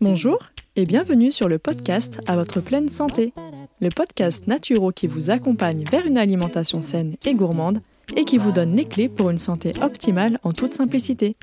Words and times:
Bonjour 0.00 0.38
et 0.74 0.84
bienvenue 0.84 1.30
sur 1.30 1.48
le 1.48 1.60
podcast 1.60 2.20
À 2.26 2.34
votre 2.34 2.60
pleine 2.60 2.88
santé, 2.88 3.32
le 3.80 3.90
podcast 3.90 4.48
naturo 4.48 4.90
qui 4.90 5.06
vous 5.06 5.30
accompagne 5.30 5.84
vers 5.84 6.04
une 6.04 6.18
alimentation 6.18 6.82
saine 6.82 7.14
et 7.24 7.34
gourmande 7.34 7.82
et 8.16 8.24
qui 8.24 8.38
vous 8.38 8.50
donne 8.50 8.74
les 8.74 8.86
clés 8.86 9.08
pour 9.08 9.30
une 9.30 9.38
santé 9.38 9.74
optimale 9.80 10.40
en 10.42 10.52
toute 10.52 10.74
simplicité. 10.74 11.36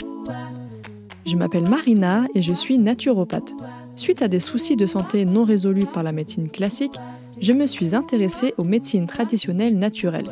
Je 1.26 1.38
m'appelle 1.38 1.70
Marina 1.70 2.26
et 2.36 2.42
je 2.42 2.52
suis 2.52 2.78
naturopathe. 2.78 3.54
Suite 3.96 4.21
à 4.21 4.28
des 4.28 4.42
soucis 4.42 4.76
de 4.76 4.86
santé 4.86 5.24
non 5.24 5.46
résolus 5.46 5.86
par 5.86 6.04
la 6.04 6.12
médecine 6.12 6.50
classique, 6.50 6.96
je 7.42 7.54
me 7.54 7.66
suis 7.66 7.96
intéressée 7.96 8.54
aux 8.57 8.64
médecines 8.64 9.07
traditionnelles 9.07 9.78
naturelles. 9.78 10.32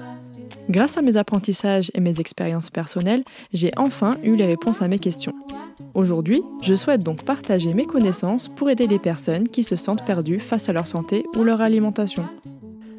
Grâce 0.70 0.98
à 0.98 1.02
mes 1.02 1.18
apprentissages 1.18 1.92
et 1.94 2.02
mes 2.02 2.20
expériences 2.20 2.70
personnelles, 2.70 3.24
j'ai 3.54 3.72
enfin 3.78 4.18
eu 4.24 4.36
les 4.36 4.46
réponses 4.46 4.82
à 4.82 4.88
mes 4.88 5.00
questions. 5.00 5.34
Aujourd'hui, 5.94 6.42
je 6.62 6.76
souhaite 6.76 7.04
donc 7.04 7.24
partager 7.24 7.74
mes 7.74 7.86
connaissances 7.86 8.50
pour 8.50 8.70
aider 8.70 8.88
les 8.88 9.00
personnes 9.00 9.48
qui 9.48 9.64
se 9.64 9.76
sentent 9.76 10.06
perdues 10.06 10.40
face 10.40 10.68
à 10.68 10.74
leur 10.74 10.88
santé 10.88 11.26
ou 11.36 11.44
leur 11.44 11.62
alimentation. 11.62 12.26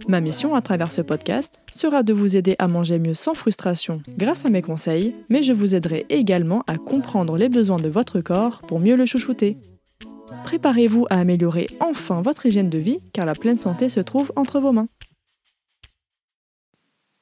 Ma 0.09 0.23
mission 0.23 0.55
à 0.55 0.63
travers 0.63 0.91
ce 0.91 1.02
podcast 1.02 1.61
sera 1.71 2.02
de 2.02 2.15
vous 2.15 2.35
aider 2.35 2.57
à 2.59 2.66
manger 2.66 2.99
mieux 2.99 3.13
sans 3.13 3.35
frustration 3.35 4.01
grâce 4.16 4.47
à 4.47 4.51
mes 4.51 4.63
conseils, 4.63 5.15
mais 5.29 5.43
je 5.43 5.52
vous 5.52 5.75
aiderai 5.75 6.07
également 6.09 6.65
à 6.66 6.79
comprendre 6.79 7.37
les 7.37 7.51
besoins 7.51 7.77
de 7.77 7.91
votre 7.91 8.23
corps 8.23 8.63
pour 8.63 8.80
mieux 8.80 8.97
le 8.97 9.05
chouchouter. 9.05 9.59
Préparez-vous 10.48 11.05
à 11.11 11.20
améliorer 11.20 11.66
enfin 11.79 12.23
votre 12.23 12.47
hygiène 12.47 12.70
de 12.70 12.79
vie 12.79 13.01
car 13.12 13.27
la 13.27 13.34
pleine 13.34 13.59
santé 13.59 13.91
se 13.91 14.01
trouve 14.01 14.33
entre 14.34 14.61
vos 14.61 14.73
mains. 14.73 14.88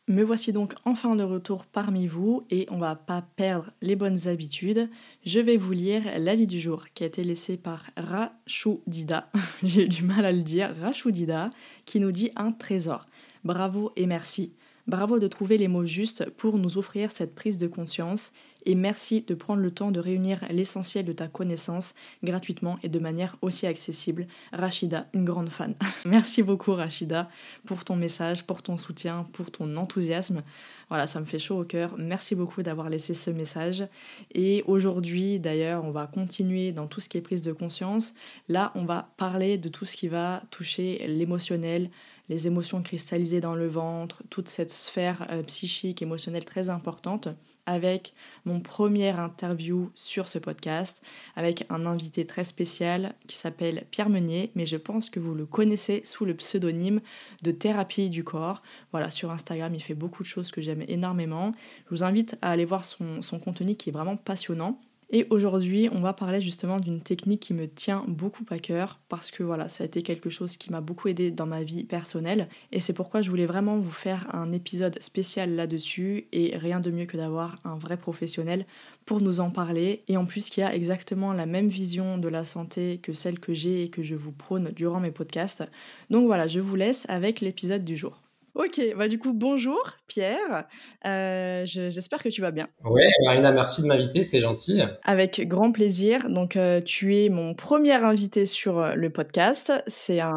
Me 0.06 0.22
voici 0.22 0.52
donc 0.52 0.74
enfin 0.84 1.16
de 1.16 1.24
retour 1.24 1.64
parmi 1.64 2.06
vous 2.06 2.44
et 2.52 2.68
on 2.70 2.78
va 2.78 2.94
pas 2.94 3.22
perdre 3.34 3.72
les 3.82 3.96
bonnes 3.96 4.28
habitudes. 4.28 4.88
Je 5.24 5.40
vais 5.40 5.56
vous 5.56 5.72
lire 5.72 6.04
l'avis 6.20 6.46
du 6.46 6.60
jour 6.60 6.84
qui 6.94 7.02
a 7.02 7.08
été 7.08 7.24
laissé 7.24 7.56
par 7.56 7.86
Rachoudida. 7.96 9.28
J'ai 9.64 9.86
eu 9.86 9.88
du 9.88 10.04
mal 10.04 10.24
à 10.24 10.30
le 10.30 10.42
dire, 10.42 10.72
Rachoudida, 10.80 11.50
qui 11.84 11.98
nous 11.98 12.12
dit 12.12 12.30
un 12.36 12.52
trésor. 12.52 13.08
Bravo 13.42 13.90
et 13.96 14.06
merci. 14.06 14.52
Bravo 14.86 15.18
de 15.18 15.26
trouver 15.26 15.58
les 15.58 15.66
mots 15.66 15.84
justes 15.84 16.30
pour 16.30 16.58
nous 16.58 16.78
offrir 16.78 17.10
cette 17.10 17.34
prise 17.34 17.58
de 17.58 17.66
conscience 17.66 18.32
et 18.66 18.74
merci 18.74 19.22
de 19.22 19.34
prendre 19.34 19.62
le 19.62 19.70
temps 19.70 19.90
de 19.90 20.00
réunir 20.00 20.40
l'essentiel 20.50 21.04
de 21.04 21.12
ta 21.12 21.28
connaissance 21.28 21.94
gratuitement 22.22 22.78
et 22.82 22.88
de 22.88 22.98
manière 22.98 23.36
aussi 23.40 23.66
accessible. 23.66 24.26
Rachida, 24.52 25.06
une 25.14 25.24
grande 25.24 25.48
fan. 25.48 25.74
merci 26.04 26.42
beaucoup 26.42 26.74
Rachida 26.74 27.30
pour 27.64 27.84
ton 27.84 27.96
message, 27.96 28.44
pour 28.44 28.62
ton 28.62 28.76
soutien, 28.76 29.26
pour 29.32 29.50
ton 29.50 29.76
enthousiasme. 29.76 30.42
Voilà, 30.88 31.06
ça 31.06 31.20
me 31.20 31.24
fait 31.24 31.38
chaud 31.38 31.60
au 31.60 31.64
cœur. 31.64 31.94
Merci 31.96 32.34
beaucoup 32.34 32.62
d'avoir 32.62 32.90
laissé 32.90 33.14
ce 33.14 33.30
message. 33.30 33.86
Et 34.34 34.64
aujourd'hui, 34.66 35.38
d'ailleurs, 35.38 35.84
on 35.84 35.90
va 35.92 36.06
continuer 36.06 36.72
dans 36.72 36.86
tout 36.86 37.00
ce 37.00 37.08
qui 37.08 37.18
est 37.18 37.22
prise 37.22 37.42
de 37.42 37.52
conscience. 37.52 38.14
Là, 38.48 38.72
on 38.74 38.84
va 38.84 39.10
parler 39.16 39.58
de 39.58 39.68
tout 39.68 39.84
ce 39.84 39.96
qui 39.96 40.08
va 40.08 40.42
toucher 40.50 41.06
l'émotionnel, 41.08 41.90
les 42.28 42.46
émotions 42.46 42.82
cristallisées 42.82 43.40
dans 43.40 43.54
le 43.54 43.68
ventre, 43.68 44.22
toute 44.30 44.48
cette 44.48 44.70
sphère 44.70 45.26
euh, 45.30 45.42
psychique, 45.42 46.02
émotionnelle 46.02 46.44
très 46.44 46.70
importante, 46.70 47.28
avec 47.66 48.14
mon 48.44 48.60
premier 48.60 49.10
interview 49.10 49.90
sur 49.94 50.28
ce 50.28 50.38
podcast, 50.38 51.02
avec 51.34 51.66
un 51.68 51.84
invité 51.86 52.24
très 52.24 52.44
spécial 52.44 53.14
qui 53.26 53.36
s'appelle 53.36 53.84
Pierre 53.90 54.08
Meunier, 54.08 54.50
mais 54.54 54.66
je 54.66 54.76
pense 54.76 55.10
que 55.10 55.20
vous 55.20 55.34
le 55.34 55.46
connaissez 55.46 56.02
sous 56.04 56.24
le 56.24 56.34
pseudonyme 56.34 57.00
de 57.42 57.50
Thérapie 57.50 58.08
du 58.08 58.24
corps. 58.24 58.62
Voilà, 58.92 59.10
sur 59.10 59.30
Instagram, 59.30 59.74
il 59.74 59.82
fait 59.82 59.94
beaucoup 59.94 60.22
de 60.22 60.28
choses 60.28 60.52
que 60.52 60.60
j'aime 60.60 60.84
énormément. 60.88 61.52
Je 61.86 61.90
vous 61.90 62.04
invite 62.04 62.36
à 62.40 62.50
aller 62.50 62.64
voir 62.64 62.84
son, 62.84 63.22
son 63.22 63.38
contenu 63.38 63.74
qui 63.74 63.90
est 63.90 63.92
vraiment 63.92 64.16
passionnant. 64.16 64.80
Et 65.10 65.24
aujourd'hui, 65.30 65.88
on 65.92 66.00
va 66.00 66.12
parler 66.12 66.40
justement 66.40 66.80
d'une 66.80 67.00
technique 67.00 67.40
qui 67.40 67.54
me 67.54 67.68
tient 67.68 68.02
beaucoup 68.08 68.44
à 68.50 68.58
cœur 68.58 68.98
parce 69.08 69.30
que 69.30 69.44
voilà, 69.44 69.68
ça 69.68 69.84
a 69.84 69.86
été 69.86 70.02
quelque 70.02 70.30
chose 70.30 70.56
qui 70.56 70.72
m'a 70.72 70.80
beaucoup 70.80 71.06
aidé 71.06 71.30
dans 71.30 71.46
ma 71.46 71.62
vie 71.62 71.84
personnelle 71.84 72.48
et 72.72 72.80
c'est 72.80 72.92
pourquoi 72.92 73.22
je 73.22 73.30
voulais 73.30 73.46
vraiment 73.46 73.78
vous 73.78 73.92
faire 73.92 74.26
un 74.34 74.52
épisode 74.52 75.00
spécial 75.00 75.54
là-dessus 75.54 76.26
et 76.32 76.56
rien 76.56 76.80
de 76.80 76.90
mieux 76.90 77.06
que 77.06 77.16
d'avoir 77.16 77.60
un 77.64 77.76
vrai 77.76 77.96
professionnel 77.96 78.66
pour 79.04 79.20
nous 79.20 79.38
en 79.38 79.50
parler 79.50 80.02
et 80.08 80.16
en 80.16 80.24
plus 80.24 80.50
qui 80.50 80.60
a 80.60 80.74
exactement 80.74 81.32
la 81.32 81.46
même 81.46 81.68
vision 81.68 82.18
de 82.18 82.28
la 82.28 82.44
santé 82.44 82.98
que 83.00 83.12
celle 83.12 83.38
que 83.38 83.54
j'ai 83.54 83.84
et 83.84 83.90
que 83.90 84.02
je 84.02 84.16
vous 84.16 84.32
prône 84.32 84.72
durant 84.74 84.98
mes 84.98 85.12
podcasts. 85.12 85.62
Donc 86.10 86.26
voilà, 86.26 86.48
je 86.48 86.58
vous 86.58 86.74
laisse 86.74 87.06
avec 87.08 87.40
l'épisode 87.40 87.84
du 87.84 87.96
jour. 87.96 88.25
Ok, 88.56 88.80
bah 88.96 89.06
du 89.06 89.18
coup, 89.18 89.34
bonjour 89.34 89.98
Pierre. 90.06 90.66
Euh, 91.04 91.64
j'espère 91.66 92.22
que 92.22 92.30
tu 92.30 92.40
vas 92.40 92.52
bien. 92.52 92.68
Oui, 92.86 93.02
Marina, 93.26 93.52
merci 93.52 93.82
de 93.82 93.86
m'inviter, 93.86 94.22
c'est 94.22 94.40
gentil. 94.40 94.80
Avec 95.02 95.46
grand 95.46 95.72
plaisir. 95.72 96.30
Donc, 96.30 96.56
euh, 96.56 96.80
tu 96.80 97.18
es 97.18 97.28
mon 97.28 97.54
premier 97.54 97.92
invité 97.92 98.46
sur 98.46 98.78
euh, 98.78 98.94
le 98.94 99.10
podcast. 99.10 99.74
C'est 99.86 100.20
un, 100.20 100.34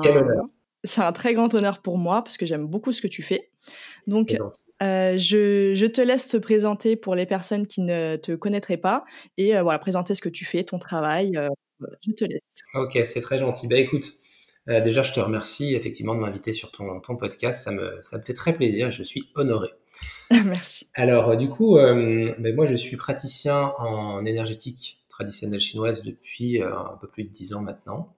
c'est 0.83 0.99
un 0.99 1.13
très 1.13 1.33
grand 1.33 1.53
honneur 1.53 1.81
pour 1.81 1.97
moi 1.97 2.21
parce 2.21 2.35
que 2.35 2.45
j'aime 2.45 2.67
beaucoup 2.67 2.91
ce 2.91 3.01
que 3.01 3.07
tu 3.07 3.23
fais. 3.23 3.51
Donc, 4.05 4.35
je, 4.81 5.71
je, 5.73 5.85
te 5.85 6.01
laisse 6.01 6.27
te 6.27 6.35
présenter 6.35 6.97
pour 6.97 7.15
les 7.15 7.25
personnes 7.25 7.67
qui 7.67 7.79
ne 7.79 8.17
te 8.17 8.33
connaîtraient 8.33 8.75
pas 8.75 9.05
et 9.37 9.57
voilà, 9.61 9.79
présenter 9.79 10.13
ce 10.13 10.21
que 10.21 10.29
tu 10.29 10.43
fais, 10.43 10.65
ton 10.65 10.77
travail. 10.77 11.39
je 12.05 12.11
te 12.11 12.25
laisse. 12.25 12.41
Ok, 12.73 12.99
c'est 13.05 13.21
très 13.21 13.37
gentil. 13.37 13.67
Bah 13.67 13.77
écoute, 13.77 14.11
euh, 14.69 14.81
déjà, 14.81 15.01
je 15.01 15.11
te 15.11 15.19
remercie 15.19 15.73
effectivement 15.73 16.13
de 16.13 16.19
m'inviter 16.19 16.53
sur 16.53 16.71
ton, 16.71 16.99
ton, 16.99 17.15
podcast. 17.15 17.63
Ça 17.63 17.71
me, 17.71 17.97
ça 18.01 18.17
me 18.17 18.21
fait 18.21 18.33
très 18.33 18.53
plaisir 18.53 18.87
et 18.87 18.91
je 18.91 19.01
suis 19.01 19.29
honoré. 19.35 19.69
Merci. 20.45 20.87
Alors, 20.93 21.29
euh, 21.29 21.35
du 21.35 21.49
coup, 21.49 21.77
euh, 21.77 22.33
ben, 22.37 22.55
moi, 22.55 22.67
je 22.67 22.75
suis 22.75 22.95
praticien 22.95 23.73
en 23.77 24.23
énergétique 24.25 24.99
traditionnelle 25.09 25.59
chinoise 25.59 26.03
depuis 26.03 26.61
un 26.61 26.97
peu 27.01 27.07
plus 27.09 27.23
de 27.25 27.29
dix 27.29 27.53
ans 27.53 27.61
maintenant. 27.61 28.15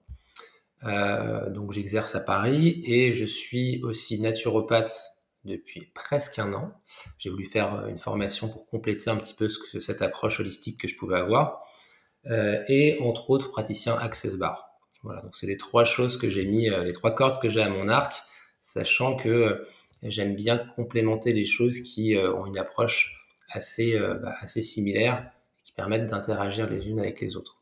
donc, 1.52 1.72
j'exerce 1.72 2.14
à 2.14 2.20
Paris 2.20 2.82
et 2.84 3.12
je 3.12 3.24
suis 3.24 3.82
aussi 3.82 4.20
naturopathe 4.20 4.92
depuis 5.44 5.90
presque 5.94 6.38
un 6.38 6.52
an. 6.52 6.72
J'ai 7.18 7.30
voulu 7.30 7.44
faire 7.44 7.88
une 7.88 7.98
formation 7.98 8.48
pour 8.48 8.66
compléter 8.66 9.10
un 9.10 9.16
petit 9.16 9.34
peu 9.34 9.48
ce 9.48 9.80
cette 9.80 10.00
approche 10.00 10.38
holistique 10.38 10.78
que 10.78 10.86
je 10.86 10.94
pouvais 10.94 11.16
avoir. 11.16 11.64
et 12.68 12.98
entre 13.00 13.30
autres, 13.30 13.50
praticien 13.50 13.96
Access 13.96 14.36
Bar. 14.36 14.71
Voilà, 15.02 15.20
donc 15.22 15.34
c'est 15.34 15.46
les 15.46 15.56
trois 15.56 15.84
choses 15.84 16.16
que 16.16 16.28
j'ai 16.28 16.44
mis, 16.44 16.70
euh, 16.70 16.84
les 16.84 16.92
trois 16.92 17.14
cordes 17.14 17.40
que 17.40 17.50
j'ai 17.50 17.62
à 17.62 17.68
mon 17.68 17.88
arc, 17.88 18.22
sachant 18.60 19.16
que 19.16 19.28
euh, 19.28 19.68
j'aime 20.02 20.36
bien 20.36 20.58
complémenter 20.58 21.32
les 21.32 21.44
choses 21.44 21.80
qui 21.80 22.16
euh, 22.16 22.32
ont 22.34 22.46
une 22.46 22.58
approche 22.58 23.18
assez, 23.50 23.98
bah, 23.98 24.34
assez 24.40 24.62
similaire, 24.62 25.30
qui 25.62 25.72
permettent 25.72 26.06
d'interagir 26.06 26.70
les 26.70 26.88
unes 26.88 27.00
avec 27.00 27.20
les 27.20 27.36
autres. 27.36 27.61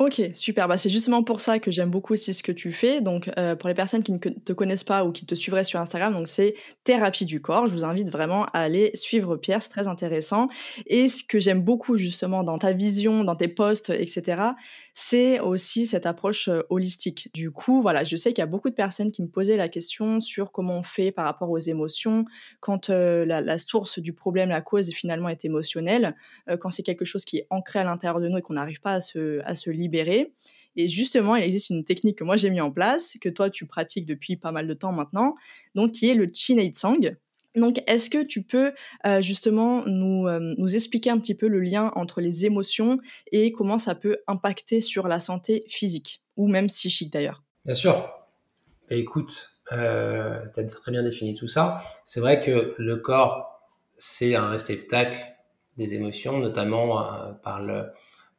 Ok, 0.00 0.22
super. 0.32 0.66
Bah, 0.66 0.78
c'est 0.78 0.88
justement 0.88 1.22
pour 1.22 1.40
ça 1.40 1.58
que 1.58 1.70
j'aime 1.70 1.90
beaucoup 1.90 2.14
aussi 2.14 2.32
ce 2.32 2.42
que 2.42 2.52
tu 2.52 2.72
fais. 2.72 3.02
Donc, 3.02 3.30
euh, 3.36 3.54
pour 3.54 3.68
les 3.68 3.74
personnes 3.74 4.02
qui 4.02 4.12
ne 4.12 4.16
te 4.16 4.54
connaissent 4.54 4.82
pas 4.82 5.04
ou 5.04 5.12
qui 5.12 5.26
te 5.26 5.34
suivraient 5.34 5.62
sur 5.62 5.78
Instagram, 5.78 6.14
donc 6.14 6.26
c'est 6.26 6.54
Thérapie 6.84 7.26
du 7.26 7.42
corps. 7.42 7.68
Je 7.68 7.74
vous 7.74 7.84
invite 7.84 8.10
vraiment 8.10 8.46
à 8.46 8.60
aller 8.60 8.92
suivre 8.94 9.36
Pierre, 9.36 9.60
c'est 9.60 9.68
très 9.68 9.88
intéressant. 9.88 10.48
Et 10.86 11.10
ce 11.10 11.22
que 11.22 11.38
j'aime 11.38 11.60
beaucoup 11.60 11.98
justement 11.98 12.44
dans 12.44 12.56
ta 12.56 12.72
vision, 12.72 13.24
dans 13.24 13.36
tes 13.36 13.48
posts, 13.48 13.90
etc., 13.90 14.40
c'est 14.94 15.38
aussi 15.38 15.84
cette 15.84 16.06
approche 16.06 16.48
euh, 16.48 16.62
holistique. 16.70 17.28
Du 17.34 17.50
coup, 17.50 17.82
voilà, 17.82 18.02
je 18.02 18.16
sais 18.16 18.30
qu'il 18.32 18.40
y 18.40 18.42
a 18.42 18.46
beaucoup 18.46 18.70
de 18.70 18.74
personnes 18.74 19.12
qui 19.12 19.20
me 19.20 19.28
posaient 19.28 19.58
la 19.58 19.68
question 19.68 20.22
sur 20.22 20.50
comment 20.50 20.78
on 20.78 20.82
fait 20.82 21.12
par 21.12 21.26
rapport 21.26 21.50
aux 21.50 21.58
émotions 21.58 22.24
quand 22.60 22.88
euh, 22.88 23.26
la, 23.26 23.58
source 23.58 23.98
du 23.98 24.14
problème, 24.14 24.48
la 24.48 24.62
cause 24.62 24.88
finalement 24.92 25.28
est 25.28 25.44
émotionnelle, 25.44 26.16
quand 26.60 26.70
c'est 26.70 26.82
quelque 26.82 27.04
chose 27.04 27.26
qui 27.26 27.36
est 27.36 27.46
ancré 27.50 27.80
à 27.80 27.84
l'intérieur 27.84 28.20
de 28.20 28.28
nous 28.28 28.38
et 28.38 28.40
qu'on 28.40 28.54
n'arrive 28.54 28.80
pas 28.80 28.94
à 28.94 29.00
se, 29.02 29.40
à 29.44 29.54
se 29.54 29.68
libérer 29.68 29.89
et 30.76 30.88
justement, 30.88 31.36
il 31.36 31.44
existe 31.44 31.70
une 31.70 31.84
technique 31.84 32.18
que 32.18 32.24
moi 32.24 32.36
j'ai 32.36 32.50
mis 32.50 32.60
en 32.60 32.70
place, 32.70 33.16
que 33.20 33.28
toi 33.28 33.50
tu 33.50 33.66
pratiques 33.66 34.06
depuis 34.06 34.36
pas 34.36 34.52
mal 34.52 34.66
de 34.66 34.74
temps 34.74 34.92
maintenant, 34.92 35.34
donc 35.74 35.92
qui 35.92 36.08
est 36.08 36.14
le 36.14 36.30
Chinate 36.32 36.76
Sang. 36.76 36.96
Donc, 37.56 37.82
est-ce 37.88 38.10
que 38.10 38.24
tu 38.24 38.42
peux 38.42 38.72
euh, 39.06 39.20
justement 39.20 39.84
nous, 39.84 40.28
euh, 40.28 40.54
nous 40.56 40.76
expliquer 40.76 41.10
un 41.10 41.18
petit 41.18 41.34
peu 41.34 41.48
le 41.48 41.60
lien 41.60 41.90
entre 41.96 42.20
les 42.20 42.46
émotions 42.46 42.98
et 43.32 43.50
comment 43.50 43.78
ça 43.78 43.96
peut 43.96 44.18
impacter 44.28 44.80
sur 44.80 45.08
la 45.08 45.18
santé 45.18 45.64
physique 45.68 46.22
ou 46.36 46.46
même 46.46 46.68
psychique 46.68 47.12
d'ailleurs? 47.12 47.42
Bien 47.64 47.74
sûr. 47.74 48.08
Bah, 48.88 48.94
écoute, 48.94 49.56
euh, 49.72 50.44
tu 50.54 50.60
as 50.60 50.64
très 50.64 50.92
bien 50.92 51.02
défini 51.02 51.34
tout 51.34 51.48
ça. 51.48 51.82
C'est 52.04 52.20
vrai 52.20 52.40
que 52.40 52.74
le 52.78 52.96
corps, 52.98 53.60
c'est 53.98 54.36
un 54.36 54.50
réceptacle 54.50 55.18
des 55.76 55.94
émotions, 55.94 56.38
notamment 56.38 57.34
par 57.42 57.60
le, 57.60 57.86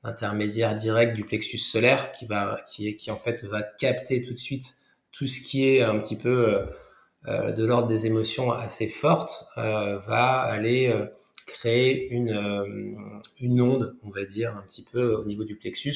intermédiaire 0.04 0.76
direct 0.76 1.16
du 1.16 1.24
plexus 1.24 1.60
solaire 1.60 2.12
qui 2.12 2.26
va 2.26 2.64
qui, 2.68 3.12
en 3.12 3.18
fait 3.18 3.44
va 3.44 3.62
capter 3.62 4.24
tout 4.24 4.34
de 4.34 4.38
suite 4.38 4.76
tout 5.12 5.28
ce 5.28 5.42
qui 5.42 5.68
est 5.68 5.82
un 5.82 6.00
petit 6.00 6.16
peu 6.16 6.54
euh, 6.54 6.66
euh, 7.28 7.52
de 7.52 7.64
l'ordre 7.66 7.88
des 7.88 8.08
émotions 8.08 8.52
assez 8.52 8.88
fortes 8.88 9.46
euh, 9.58 9.98
va 10.00 10.40
aller 10.40 10.94
créer 11.46 12.10
une 12.10 13.22
une 13.40 13.62
onde 13.62 13.96
on 14.04 14.10
va 14.10 14.24
dire 14.24 14.56
un 14.56 14.64
petit 14.64 14.84
peu 14.84 15.16
au 15.16 15.26
niveau 15.26 15.44
du 15.44 15.56
plexus 15.56 15.96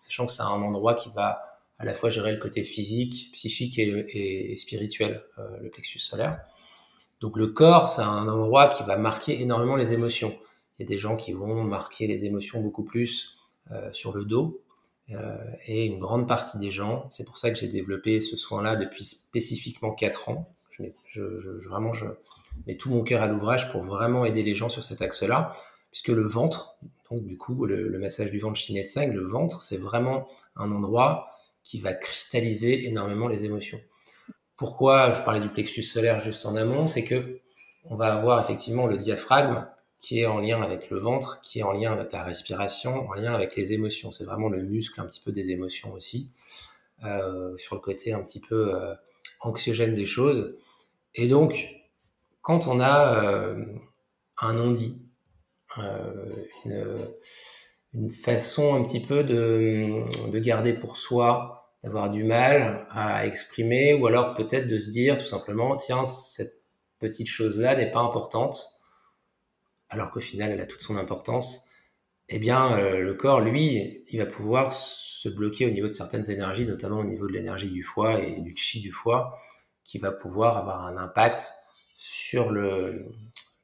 sachant 0.00 0.26
que 0.26 0.32
c'est 0.32 0.42
un 0.42 0.46
endroit 0.46 0.94
qui 0.94 1.10
va 1.14 1.42
à 1.78 1.84
la 1.84 1.92
fois 1.92 2.08
gérer 2.08 2.32
le 2.32 2.38
côté 2.38 2.62
physique, 2.62 3.30
psychique 3.32 3.78
et, 3.78 4.54
spirituel, 4.56 5.24
le 5.60 5.68
plexus 5.70 5.98
solaire. 5.98 6.38
Donc 7.20 7.36
le 7.36 7.48
corps, 7.48 7.88
c'est 7.88 8.02
un 8.02 8.28
endroit 8.28 8.68
qui 8.68 8.84
va 8.84 8.96
marquer 8.96 9.40
énormément 9.40 9.74
les 9.74 9.92
émotions. 9.92 10.38
Il 10.78 10.82
y 10.82 10.84
a 10.84 10.88
des 10.88 10.98
gens 10.98 11.16
qui 11.16 11.32
vont 11.32 11.64
marquer 11.64 12.06
les 12.06 12.26
émotions 12.26 12.60
beaucoup 12.60 12.84
plus 12.84 13.38
sur 13.92 14.14
le 14.14 14.24
dos, 14.24 14.62
et 15.66 15.84
une 15.84 15.98
grande 15.98 16.26
partie 16.26 16.58
des 16.58 16.70
gens, 16.70 17.06
c'est 17.10 17.24
pour 17.24 17.38
ça 17.38 17.50
que 17.50 17.58
j'ai 17.58 17.68
développé 17.68 18.20
ce 18.20 18.36
soin-là 18.36 18.76
depuis 18.76 19.04
spécifiquement 19.04 19.92
4 19.92 20.28
ans. 20.30 20.54
Je, 20.70 21.68
vraiment, 21.68 21.92
je 21.92 22.06
mets 22.66 22.76
tout 22.76 22.90
mon 22.90 23.02
cœur 23.02 23.22
à 23.22 23.28
l'ouvrage 23.28 23.70
pour 23.70 23.82
vraiment 23.82 24.24
aider 24.24 24.42
les 24.42 24.56
gens 24.56 24.68
sur 24.68 24.82
cet 24.82 25.02
axe-là, 25.02 25.54
puisque 25.90 26.08
le 26.08 26.26
ventre, 26.26 26.76
donc 27.10 27.24
du 27.24 27.36
coup, 27.36 27.66
le, 27.66 27.98
massage 27.98 28.30
du 28.30 28.38
ventre 28.38 28.58
de 28.58 28.84
5, 28.84 29.12
le 29.12 29.26
ventre, 29.26 29.62
c'est 29.62 29.76
vraiment 29.76 30.26
un 30.56 30.72
endroit 30.72 31.28
qui 31.62 31.78
va 31.78 31.94
cristalliser 31.94 32.86
énormément 32.86 33.28
les 33.28 33.44
émotions. 33.44 33.80
Pourquoi 34.56 35.12
je 35.12 35.22
parlais 35.22 35.40
du 35.40 35.48
plexus 35.48 35.82
solaire 35.82 36.20
juste 36.20 36.46
en 36.46 36.56
amont, 36.56 36.86
c'est 36.86 37.04
que 37.04 37.40
on 37.90 37.96
va 37.96 38.14
avoir 38.14 38.40
effectivement 38.40 38.86
le 38.86 38.96
diaphragme 38.96 39.66
qui 40.04 40.20
est 40.20 40.26
en 40.26 40.38
lien 40.38 40.60
avec 40.60 40.90
le 40.90 40.98
ventre, 40.98 41.40
qui 41.40 41.60
est 41.60 41.62
en 41.62 41.72
lien 41.72 41.90
avec 41.90 42.12
la 42.12 42.22
respiration, 42.22 43.08
en 43.08 43.14
lien 43.14 43.32
avec 43.32 43.56
les 43.56 43.72
émotions. 43.72 44.12
C'est 44.12 44.24
vraiment 44.24 44.50
le 44.50 44.62
muscle 44.62 45.00
un 45.00 45.06
petit 45.06 45.20
peu 45.20 45.32
des 45.32 45.48
émotions 45.50 45.94
aussi, 45.94 46.30
euh, 47.04 47.56
sur 47.56 47.74
le 47.74 47.80
côté 47.80 48.12
un 48.12 48.20
petit 48.20 48.40
peu 48.40 48.74
euh, 48.74 48.94
anxiogène 49.40 49.94
des 49.94 50.04
choses. 50.04 50.58
Et 51.14 51.26
donc, 51.26 51.70
quand 52.42 52.66
on 52.66 52.80
a 52.80 53.24
euh, 53.24 53.64
un 54.42 54.52
non-dit, 54.52 55.00
une, 55.78 57.08
une, 57.94 58.10
façon 58.10 58.74
un 58.74 58.82
petit 58.84 59.00
peu 59.00 59.24
de 59.24 60.38
garder 60.38 60.74
pour 60.74 60.98
soi, 60.98 61.72
d'avoir 61.82 62.10
du 62.10 62.24
mal 62.24 62.86
à 62.90 63.26
exprimer, 63.26 63.94
ou 63.94 64.06
alors 64.06 64.34
peut-être 64.34 64.68
de 64.68 64.76
se 64.76 64.90
dire 64.90 65.16
tout 65.16 65.24
simplement, 65.24 65.76
tiens, 65.76 66.04
cette 66.04 66.60
petite 66.98 67.26
chose-là 67.26 67.74
n'est 67.74 67.90
pas 67.90 68.00
importante 68.00 68.73
alors 69.88 70.10
qu'au 70.10 70.20
final, 70.20 70.50
elle 70.50 70.60
a 70.60 70.66
toute 70.66 70.80
son 70.80 70.96
importance, 70.96 71.68
eh 72.28 72.38
bien, 72.38 72.78
euh, 72.78 73.00
le 73.00 73.14
corps, 73.14 73.40
lui, 73.40 74.02
il 74.08 74.18
va 74.18 74.26
pouvoir 74.26 74.72
se 74.72 75.28
bloquer 75.28 75.66
au 75.66 75.70
niveau 75.70 75.86
de 75.86 75.92
certaines 75.92 76.30
énergies, 76.30 76.66
notamment 76.66 77.00
au 77.00 77.04
niveau 77.04 77.26
de 77.26 77.32
l'énergie 77.32 77.70
du 77.70 77.82
foie 77.82 78.20
et 78.20 78.40
du 78.40 78.56
chi 78.56 78.80
du 78.80 78.92
foie, 78.92 79.38
qui 79.84 79.98
va 79.98 80.10
pouvoir 80.10 80.56
avoir 80.56 80.86
un 80.86 80.96
impact 80.96 81.52
sur 81.96 82.50
le, 82.50 83.12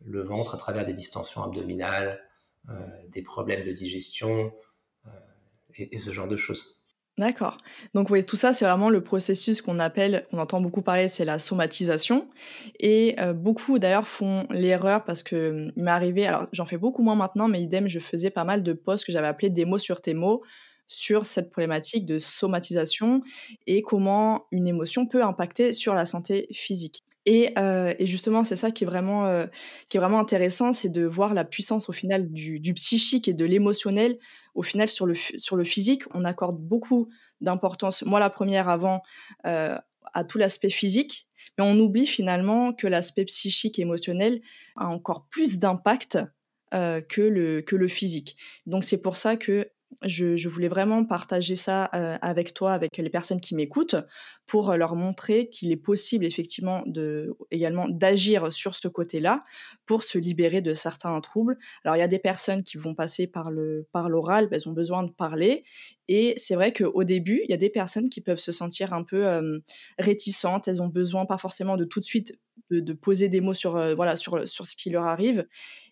ventre 0.05 0.55
à 0.55 0.59
travers 0.59 0.85
des 0.85 0.93
distensions 0.93 1.43
abdominales, 1.43 2.23
euh, 2.69 2.75
des 3.09 3.23
problèmes 3.23 3.65
de 3.65 3.73
digestion 3.73 4.53
euh, 5.07 5.11
et, 5.75 5.99
ce 5.99 6.11
genre 6.11 6.29
de 6.29 6.37
choses. 6.37 6.80
D'accord. 7.21 7.59
Donc 7.93 8.09
oui, 8.09 8.25
tout 8.25 8.37
ça, 8.37 8.55
c'est 8.55 8.65
vraiment 8.65 8.89
le 8.89 9.03
processus 9.03 9.61
qu'on 9.61 9.79
appelle, 9.79 10.27
qu'on 10.31 10.39
entend 10.39 10.63
beaucoup 10.63 10.81
parler, 10.81 11.07
c'est 11.07 11.27
la 11.27 11.39
somatisation. 11.39 12.31
Et 12.79 13.15
euh, 13.21 13.35
beaucoup 13.35 13.79
d'ailleurs 13.79 14.09
font 14.09 14.47
l'erreur 14.49 15.05
parce 15.05 15.23
que 15.23 15.51
hum, 15.51 15.73
il 15.77 15.83
m'est 15.83 15.91
arrivé, 15.91 16.27
alors 16.27 16.47
j'en 16.53 16.65
fais 16.65 16.79
beaucoup 16.79 17.03
moins 17.03 17.17
maintenant, 17.17 17.47
mais 17.47 17.61
idem, 17.61 17.89
je 17.91 17.99
faisais 17.99 18.31
pas 18.31 18.45
mal 18.45 18.63
de 18.63 18.73
posts 18.73 19.05
que 19.05 19.13
j'avais 19.13 19.27
appelés 19.27 19.51
des 19.51 19.67
mots 19.67 19.77
sur 19.77 20.01
tes 20.01 20.15
mots 20.15 20.43
sur 20.91 21.25
cette 21.25 21.51
problématique 21.51 22.05
de 22.05 22.19
somatisation 22.19 23.21
et 23.69 23.81
comment 23.81 24.47
une 24.51 24.67
émotion 24.67 25.07
peut 25.07 25.23
impacter 25.23 25.73
sur 25.73 25.95
la 25.95 26.05
santé 26.05 26.49
physique. 26.53 27.05
Et, 27.27 27.53
euh, 27.59 27.95
justement, 28.01 28.43
c'est 28.43 28.57
ça 28.57 28.73
qui 28.73 28.83
est 28.83 28.89
vraiment, 28.89 29.27
euh, 29.27 29.47
qui 29.89 29.97
est 29.97 30.01
vraiment 30.01 30.19
intéressant, 30.19 30.73
c'est 30.73 30.89
de 30.89 31.05
voir 31.05 31.33
la 31.33 31.45
puissance 31.45 31.89
au 31.89 31.93
final 31.93 32.33
du, 32.33 32.75
psychique 32.75 33.29
et 33.29 33.33
de 33.33 33.45
l'émotionnel. 33.45 34.19
Au 34.57 34.65
final, 34.65 34.89
sur 34.89 35.07
le, 35.07 35.15
sur 35.15 35.55
le 35.55 35.63
physique, 35.63 36.03
on 36.13 36.25
accorde 36.25 36.59
beaucoup 36.59 37.09
d'importance, 37.41 38.03
moi 38.03 38.19
la 38.19 38.29
première 38.29 38.69
avant, 38.69 39.01
euh, 39.47 39.79
à 40.13 40.25
tout 40.25 40.39
l'aspect 40.39 40.71
physique, 40.71 41.29
mais 41.57 41.65
on 41.65 41.79
oublie 41.79 42.07
finalement 42.07 42.73
que 42.73 42.89
l'aspect 42.89 43.27
psychique 43.27 43.79
et 43.79 43.83
émotionnel 43.83 44.41
a 44.75 44.89
encore 44.89 45.29
plus 45.31 45.59
d'impact 45.59 46.19
que, 46.73 47.21
le, 47.21 47.63
que 47.63 47.75
le 47.75 47.89
physique. 47.89 48.37
Donc 48.67 48.85
c'est 48.85 49.03
pour 49.03 49.17
ça 49.17 49.37
que 49.37 49.69
je, 50.03 50.49
voulais 50.49 50.69
vraiment 50.69 51.05
partager 51.05 51.57
ça 51.57 51.85
avec 51.85 52.55
toi, 52.55 52.73
avec 52.73 52.97
les 52.97 53.11
personnes 53.11 53.41
qui 53.41 53.55
m'écoutent, 53.55 53.97
pour 54.47 54.73
leur 54.75 54.97
montrer 54.97 55.49
qu'il 55.49 55.71
est 55.71 55.77
possible 55.77 56.25
effectivement 56.25 56.85
également 57.51 57.89
d'agir 57.89 58.53
sur 58.53 58.75
ce 58.75 58.89
côté-là 58.89 59.45
pour 59.87 60.03
se 60.03 60.19
libérer 60.19 60.61
de 60.61 60.75
certains 60.75 61.21
troubles. 61.21 61.57
Alors 61.85 61.97
il 61.97 62.01
y 62.01 62.03
a 62.03 62.09
des 62.09 62.19
personnes 62.19 62.63
qui 62.63 62.77
vont 62.77 62.95
passer 62.95 63.27
par 63.27 63.51
le 63.51 63.87
par 63.93 64.09
l'oral, 64.09 64.49
elles 64.51 64.69
ont 64.69 64.73
besoin 64.73 65.03
de 65.03 65.11
parler, 65.11 65.65
et 66.09 66.35
c'est 66.37 66.55
vrai 66.55 66.73
qu'au 66.73 67.05
début 67.05 67.43
il 67.45 67.51
y 67.51 67.55
a 67.55 67.59
des 67.59 67.71
personnes 67.71 68.09
qui 68.09 68.21
peuvent 68.21 68.39
se 68.39 68.53
sentir 68.53 68.93
un 68.93 69.05
peu 69.05 69.61
réticentes, 69.99 70.67
elles 70.69 70.83
ont 70.83 70.89
besoin 70.89 71.27
pas 71.27 71.39
forcément 71.39 71.77
de 71.77 71.85
tout 71.85 72.01
de 72.01 72.05
suite 72.05 72.39
de, 72.71 72.93
poser 72.93 73.29
des 73.29 73.41
mots 73.41 73.55
sur 73.55 73.73
voilà 73.95 74.17
sur 74.17 74.49
sur 74.49 74.67
ce 74.67 74.77
qui 74.77 74.91
leur 74.91 75.05
arrive 75.05 75.47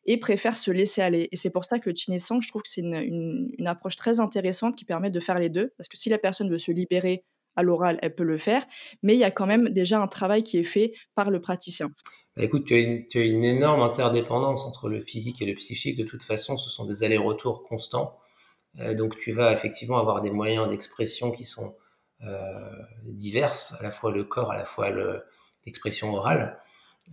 et 0.08 0.16
préfèrent 0.16 0.56
se 0.56 0.70
laisser 0.70 1.02
aller. 1.02 1.28
Et 1.32 1.36
c'est 1.36 1.50
pour 1.50 1.66
ça 1.66 1.78
que 1.78 1.90
le 1.90 1.94
Chinesang, 1.94 2.40
je 2.40 2.48
trouve 2.48 2.62
que 2.62 2.68
c'est 2.68 2.80
une, 2.80 3.52
approche 3.66 3.94
très 3.94 4.20
intéressante 4.20 4.74
qui 4.74 4.86
permet 4.86 5.10
de 5.10 5.20
faire 5.20 5.38
les 5.38 5.50
deux. 5.50 5.74
Parce 5.76 5.86
que 5.86 5.98
si 5.98 6.08
la 6.08 6.16
personne 6.16 6.50
veut 6.50 6.58
se 6.58 6.72
libérer 6.72 7.24
à 7.56 7.62
l'oral, 7.62 7.98
elle 8.00 8.14
peut 8.14 8.24
le 8.24 8.38
faire, 8.38 8.64
mais 9.02 9.14
il 9.14 9.18
y 9.18 9.24
a 9.24 9.30
quand 9.30 9.46
même 9.46 9.68
déjà 9.68 10.00
un 10.00 10.06
travail 10.06 10.44
qui 10.44 10.58
est 10.58 10.64
fait 10.64 10.94
par 11.14 11.30
le 11.30 11.40
praticien. 11.40 11.90
Bah, 12.36 12.44
écoute, 12.44 12.64
tu 12.64 12.74
as, 12.74 13.20
une, 13.20 13.44
énorme 13.44 13.82
interdépendance 13.82 14.64
entre 14.64 14.88
le 14.88 15.02
physique 15.02 15.42
et 15.42 15.44
le 15.44 15.54
psychique. 15.54 15.98
De 15.98 16.04
toute 16.04 16.22
façon, 16.22 16.56
ce 16.56 16.70
sont 16.70 16.86
des 16.86 17.04
allers-retours 17.04 17.64
constants. 17.64 18.16
Euh, 18.80 18.94
donc 18.94 19.18
tu 19.18 19.32
vas 19.32 19.52
effectivement 19.52 19.98
avoir 19.98 20.22
des 20.22 20.30
moyens 20.30 20.70
d'expression 20.70 21.32
qui 21.32 21.44
sont 21.44 21.76
euh, 22.22 22.70
diverses, 23.04 23.74
à 23.78 23.82
la 23.82 23.90
fois 23.90 24.10
le 24.10 24.24
corps, 24.24 24.52
à 24.52 24.56
la 24.56 24.64
fois 24.64 24.88
l'expression 25.66 26.14
orale. 26.14 26.58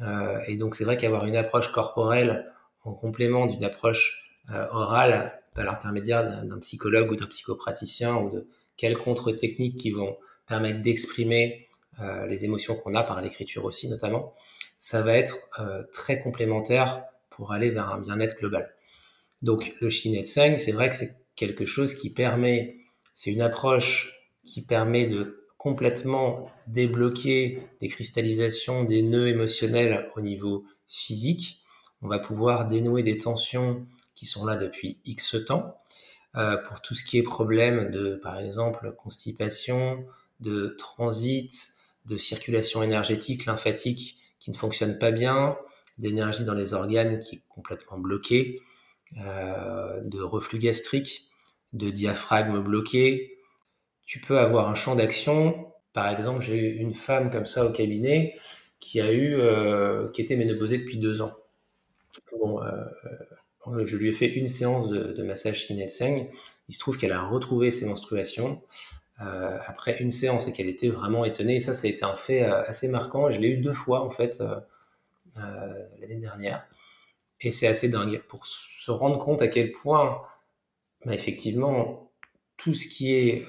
Euh, 0.01 0.39
et 0.47 0.55
donc 0.55 0.75
c'est 0.75 0.85
vrai 0.85 0.95
qu'avoir 0.95 1.25
une 1.25 1.35
approche 1.35 1.71
corporelle 1.73 2.45
en 2.85 2.93
complément 2.93 3.45
d'une 3.45 3.63
approche 3.63 4.39
euh, 4.51 4.67
orale 4.71 5.41
par 5.53 5.65
l'intermédiaire 5.65 6.43
d'un 6.45 6.59
psychologue 6.59 7.11
ou 7.11 7.15
d'un 7.15 7.27
psychopraticien 7.27 8.15
ou 8.17 8.29
de 8.29 8.47
quelques 8.77 9.07
autres 9.07 9.31
techniques 9.31 9.77
qui 9.77 9.91
vont 9.91 10.17
permettre 10.47 10.81
d'exprimer 10.81 11.67
euh, 11.99 12.25
les 12.27 12.45
émotions 12.45 12.75
qu'on 12.75 12.93
a 12.93 13.03
par 13.03 13.21
l'écriture 13.21 13.65
aussi 13.65 13.87
notamment, 13.87 14.33
ça 14.77 15.01
va 15.01 15.17
être 15.17 15.37
euh, 15.59 15.83
très 15.93 16.19
complémentaire 16.19 17.03
pour 17.29 17.53
aller 17.53 17.71
vers 17.71 17.89
un 17.89 17.99
bien-être 17.99 18.37
global. 18.37 18.73
Donc 19.41 19.75
le 19.79 19.89
Shinetseng, 19.89 20.57
c'est 20.57 20.71
vrai 20.71 20.89
que 20.89 20.95
c'est 20.95 21.15
quelque 21.35 21.65
chose 21.65 21.93
qui 21.93 22.09
permet, 22.09 22.77
c'est 23.13 23.31
une 23.31 23.41
approche 23.41 24.13
qui 24.45 24.61
permet 24.61 25.05
de 25.05 25.47
complètement 25.57 26.51
débloquer 26.67 27.59
des 27.81 27.87
cristallisations, 27.87 28.83
des 28.83 29.01
nœuds 29.01 29.27
émotionnels 29.27 30.11
au 30.15 30.21
niveau 30.21 30.65
physique, 30.87 31.64
on 32.01 32.07
va 32.07 32.19
pouvoir 32.19 32.65
dénouer 32.65 33.03
des 33.03 33.17
tensions 33.17 33.85
qui 34.15 34.25
sont 34.25 34.45
là 34.45 34.55
depuis 34.55 34.99
X 35.05 35.37
temps. 35.45 35.79
Euh, 36.35 36.57
pour 36.57 36.81
tout 36.81 36.95
ce 36.95 37.03
qui 37.03 37.17
est 37.17 37.23
problème 37.23 37.91
de, 37.91 38.15
par 38.15 38.37
exemple, 38.39 38.93
constipation, 38.97 40.05
de 40.41 40.75
transit, 40.77 41.75
de 42.05 42.17
circulation 42.17 42.83
énergétique, 42.83 43.45
lymphatique 43.45 44.17
qui 44.39 44.51
ne 44.51 44.55
fonctionne 44.55 44.97
pas 44.97 45.11
bien, 45.11 45.57
d'énergie 45.97 46.43
dans 46.43 46.53
les 46.53 46.73
organes 46.73 47.19
qui 47.19 47.35
est 47.37 47.41
complètement 47.47 47.97
bloquée, 47.97 48.61
euh, 49.17 50.01
de 50.03 50.21
reflux 50.21 50.59
gastrique, 50.59 51.29
de 51.73 51.89
diaphragme 51.89 52.59
bloqué. 52.59 53.37
Tu 54.05 54.19
peux 54.19 54.37
avoir 54.37 54.69
un 54.69 54.75
champ 54.75 54.95
d'action. 54.95 55.71
Par 55.93 56.09
exemple, 56.09 56.41
j'ai 56.41 56.57
eu 56.57 56.75
une 56.77 56.93
femme 56.93 57.29
comme 57.29 57.45
ça 57.45 57.65
au 57.65 57.71
cabinet 57.71 58.33
qui 58.79 58.99
a 58.99 59.11
eu, 59.11 59.35
euh, 59.35 60.09
qui 60.11 60.21
était 60.21 60.35
ménopausée 60.35 60.79
depuis 60.79 60.97
deux 60.97 61.21
ans. 61.21 61.33
Bon, 62.31 62.61
euh, 62.61 62.85
euh, 63.67 63.85
je 63.85 63.97
lui 63.97 64.09
ai 64.09 64.13
fait 64.13 64.27
une 64.27 64.47
séance 64.47 64.89
de, 64.89 65.23
massage 65.23 65.65
Shinetseng. 65.65 66.29
Il 66.67 66.73
se 66.73 66.79
trouve 66.79 66.97
qu'elle 66.97 67.11
a 67.11 67.23
retrouvé 67.23 67.69
ses 67.69 67.85
menstruations 67.85 68.61
euh, 69.21 69.57
après 69.65 70.01
une 70.01 70.11
séance 70.11 70.47
et 70.47 70.51
qu'elle 70.51 70.67
était 70.67 70.89
vraiment 70.89 71.25
étonnée. 71.25 71.55
Et 71.55 71.59
ça, 71.59 71.73
ça 71.73 71.87
a 71.87 71.89
été 71.89 72.03
un 72.03 72.15
fait 72.15 72.41
assez 72.41 72.87
marquant. 72.87 73.31
Je 73.31 73.39
l'ai 73.39 73.49
eu 73.49 73.57
deux 73.57 73.73
fois 73.73 74.01
en 74.01 74.09
fait 74.09 74.41
l'année 75.35 76.19
dernière. 76.19 76.65
Et 77.41 77.51
c'est 77.51 77.67
assez 77.67 77.89
dingue 77.89 78.21
pour 78.27 78.45
se 78.45 78.91
rendre 78.91 79.17
compte 79.17 79.41
à 79.41 79.47
quel 79.47 79.71
point, 79.71 80.21
bah, 81.05 81.13
effectivement, 81.13 82.11
tout 82.57 82.73
ce 82.73 82.87
qui 82.87 83.13
est 83.13 83.45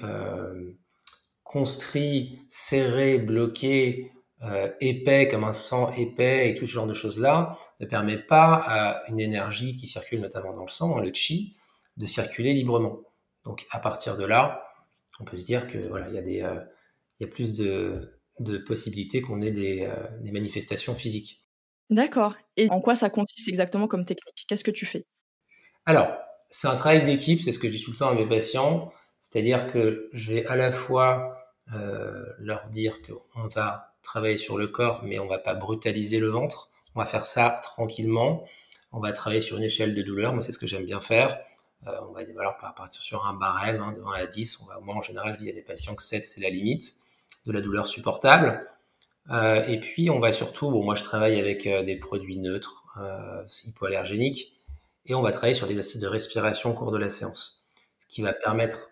construit, 1.43 2.41
serré, 2.49 3.17
bloqué, 3.17 4.11
euh, 4.43 4.71
épais 4.81 5.27
comme 5.27 5.43
un 5.43 5.53
sang 5.53 5.91
épais 5.93 6.49
et 6.49 6.55
tout 6.55 6.67
ce 6.67 6.71
genre 6.71 6.87
de 6.87 6.93
choses-là 6.93 7.57
ne 7.79 7.85
permet 7.85 8.17
pas 8.17 8.61
à 8.65 9.09
une 9.09 9.19
énergie 9.19 9.75
qui 9.75 9.87
circule 9.87 10.21
notamment 10.21 10.53
dans 10.53 10.63
le 10.63 10.69
sang, 10.69 10.99
le 10.99 11.11
chi, 11.13 11.55
de 11.97 12.05
circuler 12.05 12.53
librement. 12.53 13.01
Donc 13.45 13.65
à 13.71 13.79
partir 13.79 14.17
de 14.17 14.25
là, 14.25 14.63
on 15.19 15.23
peut 15.23 15.37
se 15.37 15.45
dire 15.45 15.67
que 15.67 15.79
voilà, 15.87 16.09
il 16.09 16.15
y 16.15 16.19
a 16.19 16.21
des, 16.21 16.41
euh, 16.41 16.59
il 17.19 17.25
y 17.25 17.29
a 17.29 17.33
plus 17.33 17.53
de, 17.57 18.19
de 18.39 18.57
possibilités 18.59 19.21
qu'on 19.21 19.41
ait 19.41 19.51
des, 19.51 19.87
euh, 19.89 19.95
des 20.21 20.31
manifestations 20.31 20.93
physiques. 20.93 21.41
D'accord. 21.89 22.35
Et 22.57 22.69
en 22.69 22.81
quoi 22.81 22.95
ça 22.95 23.09
consiste 23.09 23.47
exactement 23.47 23.87
comme 23.87 24.03
technique? 24.03 24.45
Qu'est-ce 24.47 24.63
que 24.63 24.71
tu 24.71 24.85
fais? 24.85 25.05
Alors, 25.85 26.15
c'est 26.49 26.67
un 26.67 26.75
travail 26.75 27.03
d'équipe, 27.03 27.41
c'est 27.41 27.51
ce 27.51 27.59
que 27.59 27.69
je 27.69 27.77
dis 27.77 27.83
tout 27.83 27.91
le 27.91 27.97
temps 27.97 28.09
à 28.09 28.13
mes 28.13 28.27
patients. 28.27 28.91
C'est-à-dire 29.21 29.71
que 29.71 30.09
je 30.13 30.33
vais 30.33 30.45
à 30.45 30.55
la 30.55 30.71
fois 30.71 31.37
leur 32.39 32.67
dire 32.69 33.01
qu'on 33.01 33.47
va 33.47 33.93
travailler 34.01 34.37
sur 34.37 34.57
le 34.57 34.67
corps, 34.67 35.01
mais 35.03 35.19
on 35.19 35.27
va 35.27 35.37
pas 35.37 35.53
brutaliser 35.53 36.19
le 36.19 36.29
ventre. 36.29 36.69
On 36.95 36.99
va 36.99 37.05
faire 37.05 37.25
ça 37.25 37.49
tranquillement. 37.61 38.45
On 38.91 38.99
va 38.99 39.11
travailler 39.11 39.41
sur 39.41 39.57
une 39.57 39.63
échelle 39.63 39.93
de 39.93 40.01
douleur. 40.01 40.33
Moi, 40.33 40.43
c'est 40.43 40.53
ce 40.53 40.59
que 40.59 40.67
j'aime 40.67 40.85
bien 40.85 41.01
faire. 41.01 41.39
on 41.85 42.13
va 42.13 42.21
voilà, 42.33 42.57
partir 42.75 43.01
sur 43.01 43.25
un 43.25 43.33
barème 43.33 43.81
hein, 43.81 43.91
de 43.91 44.01
1 44.01 44.11
à 44.11 44.25
10. 44.25 44.61
On 44.61 44.65
va, 44.65 44.79
moi, 44.79 44.95
en 44.95 45.01
général, 45.01 45.33
je 45.33 45.43
dis 45.43 45.49
à 45.49 45.53
mes 45.53 45.61
patients 45.61 45.95
que 45.95 46.03
7, 46.03 46.25
c'est 46.25 46.41
la 46.41 46.49
limite 46.49 46.95
de 47.47 47.51
la 47.51 47.61
douleur 47.61 47.87
supportable. 47.87 48.67
Euh, 49.29 49.65
et 49.65 49.79
puis, 49.79 50.09
on 50.09 50.19
va 50.19 50.31
surtout, 50.31 50.69
moi 50.69 50.95
je 50.95 51.03
travaille 51.03 51.39
avec 51.39 51.65
euh, 51.65 51.83
des 51.83 51.95
produits 51.95 52.37
neutres, 52.37 52.83
euh, 52.97 53.43
hypoallergéniques, 53.65 54.53
et 55.05 55.15
on 55.15 55.21
va 55.21 55.31
travailler 55.31 55.53
sur 55.53 55.67
des 55.67 55.73
exercices 55.73 55.99
de 55.99 56.07
respiration 56.07 56.71
au 56.71 56.73
cours 56.73 56.91
de 56.91 56.97
la 56.97 57.09
séance. 57.09 57.63
Ce 57.99 58.07
qui 58.07 58.21
va 58.21 58.33
permettre 58.33 58.89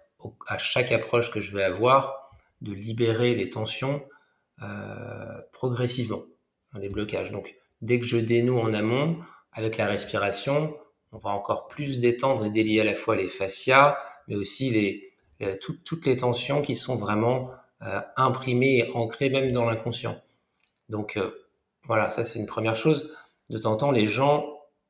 à 0.47 0.57
chaque 0.57 0.91
approche 0.91 1.31
que 1.31 1.39
je 1.39 1.55
vais 1.55 1.63
avoir 1.63 2.24
de 2.61 2.73
libérer 2.73 3.35
les 3.35 3.49
tensions 3.49 4.03
progressivement, 5.51 6.23
hein, 6.73 6.79
les 6.79 6.89
blocages. 6.89 7.31
Donc, 7.31 7.55
dès 7.81 7.99
que 7.99 8.05
je 8.05 8.17
dénoue 8.17 8.57
en 8.57 8.73
amont, 8.73 9.17
avec 9.51 9.77
la 9.77 9.87
respiration, 9.87 10.75
on 11.11 11.17
va 11.17 11.31
encore 11.31 11.67
plus 11.67 11.99
détendre 11.99 12.45
et 12.45 12.49
délier 12.49 12.81
à 12.81 12.83
la 12.83 12.93
fois 12.93 13.15
les 13.15 13.27
fascias, 13.27 13.97
mais 14.27 14.35
aussi 14.35 14.69
les, 14.69 15.13
toutes 15.59 16.05
les 16.05 16.17
tensions 16.17 16.61
qui 16.61 16.75
sont 16.75 16.95
vraiment 16.95 17.51
imprimées 18.15 18.77
et 18.79 18.91
ancrées 18.93 19.29
même 19.29 19.51
dans 19.51 19.65
l'inconscient. 19.65 20.21
Donc 20.89 21.17
euh, 21.17 21.31
voilà, 21.85 22.09
ça 22.09 22.23
c'est 22.23 22.39
une 22.39 22.45
première 22.45 22.75
chose. 22.75 23.11
De 23.49 23.57
temps 23.57 23.73
en 23.73 23.77
temps, 23.77 23.91
les 23.91 24.07
gens 24.07 24.45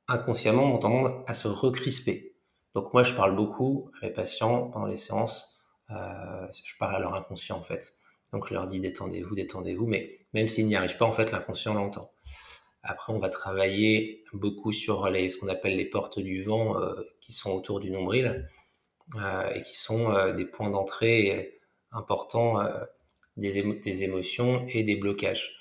inconsciemment 0.08 0.70
vont 0.70 0.78
tendance 0.78 1.12
à 1.28 1.34
se 1.34 1.48
recrisper. 1.48 2.36
Donc 2.74 2.94
moi, 2.94 3.04
je 3.04 3.16
parle 3.16 3.36
beaucoup 3.36 3.90
à 4.02 4.06
mes 4.06 4.12
patients 4.12 4.70
pendant 4.70 4.86
les 4.86 4.96
séances. 4.96 5.55
Euh, 5.92 6.48
je 6.52 6.78
parle 6.78 6.96
à 6.96 7.00
leur 7.00 7.14
inconscient 7.14 7.58
en 7.58 7.64
fait. 7.64 7.96
Donc 8.34 8.48
je 8.48 8.54
leur 8.54 8.68
dis 8.68 8.80
détendez-vous, 8.80 9.36
détendez-vous, 9.36 9.88
mais 9.88 10.20
même 10.34 10.50
s'ils 10.50 10.68
n'y 10.68 10.76
arrivent 10.76 10.98
pas, 10.98 11.06
en 11.06 11.12
fait, 11.12 11.32
l'inconscient 11.32 11.74
l'entend. 11.74 12.12
Après, 12.84 13.14
on 13.14 13.20
va 13.20 13.30
travailler 13.30 14.24
beaucoup 14.34 14.72
sur 14.72 15.06
ce 15.08 15.38
qu'on 15.40 15.48
appelle 15.48 15.76
les 15.76 15.86
portes 15.86 16.20
du 16.20 16.44
vent 16.44 16.80
euh, 16.80 16.94
qui 17.22 17.32
sont 17.32 17.52
autour 17.52 17.80
du 17.80 17.90
nombril 17.92 18.50
et 19.54 19.62
qui 19.62 19.78
sont 19.78 20.34
des 20.34 20.46
points 20.46 20.72
d'entrée 20.72 21.62
importants 21.92 22.60
des, 23.38 23.62
des, 23.62 24.04
émotions 24.04 24.66
et 24.68 24.84
des 24.84 24.96
blocages. 24.96 25.56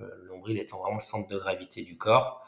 Euh, 0.00 0.08
l'ombril 0.24 0.58
étant 0.58 0.80
vraiment 0.80 0.96
le 0.96 1.02
centre 1.02 1.28
de 1.28 1.38
gravité 1.38 1.82
du 1.82 1.96
corps, 1.96 2.44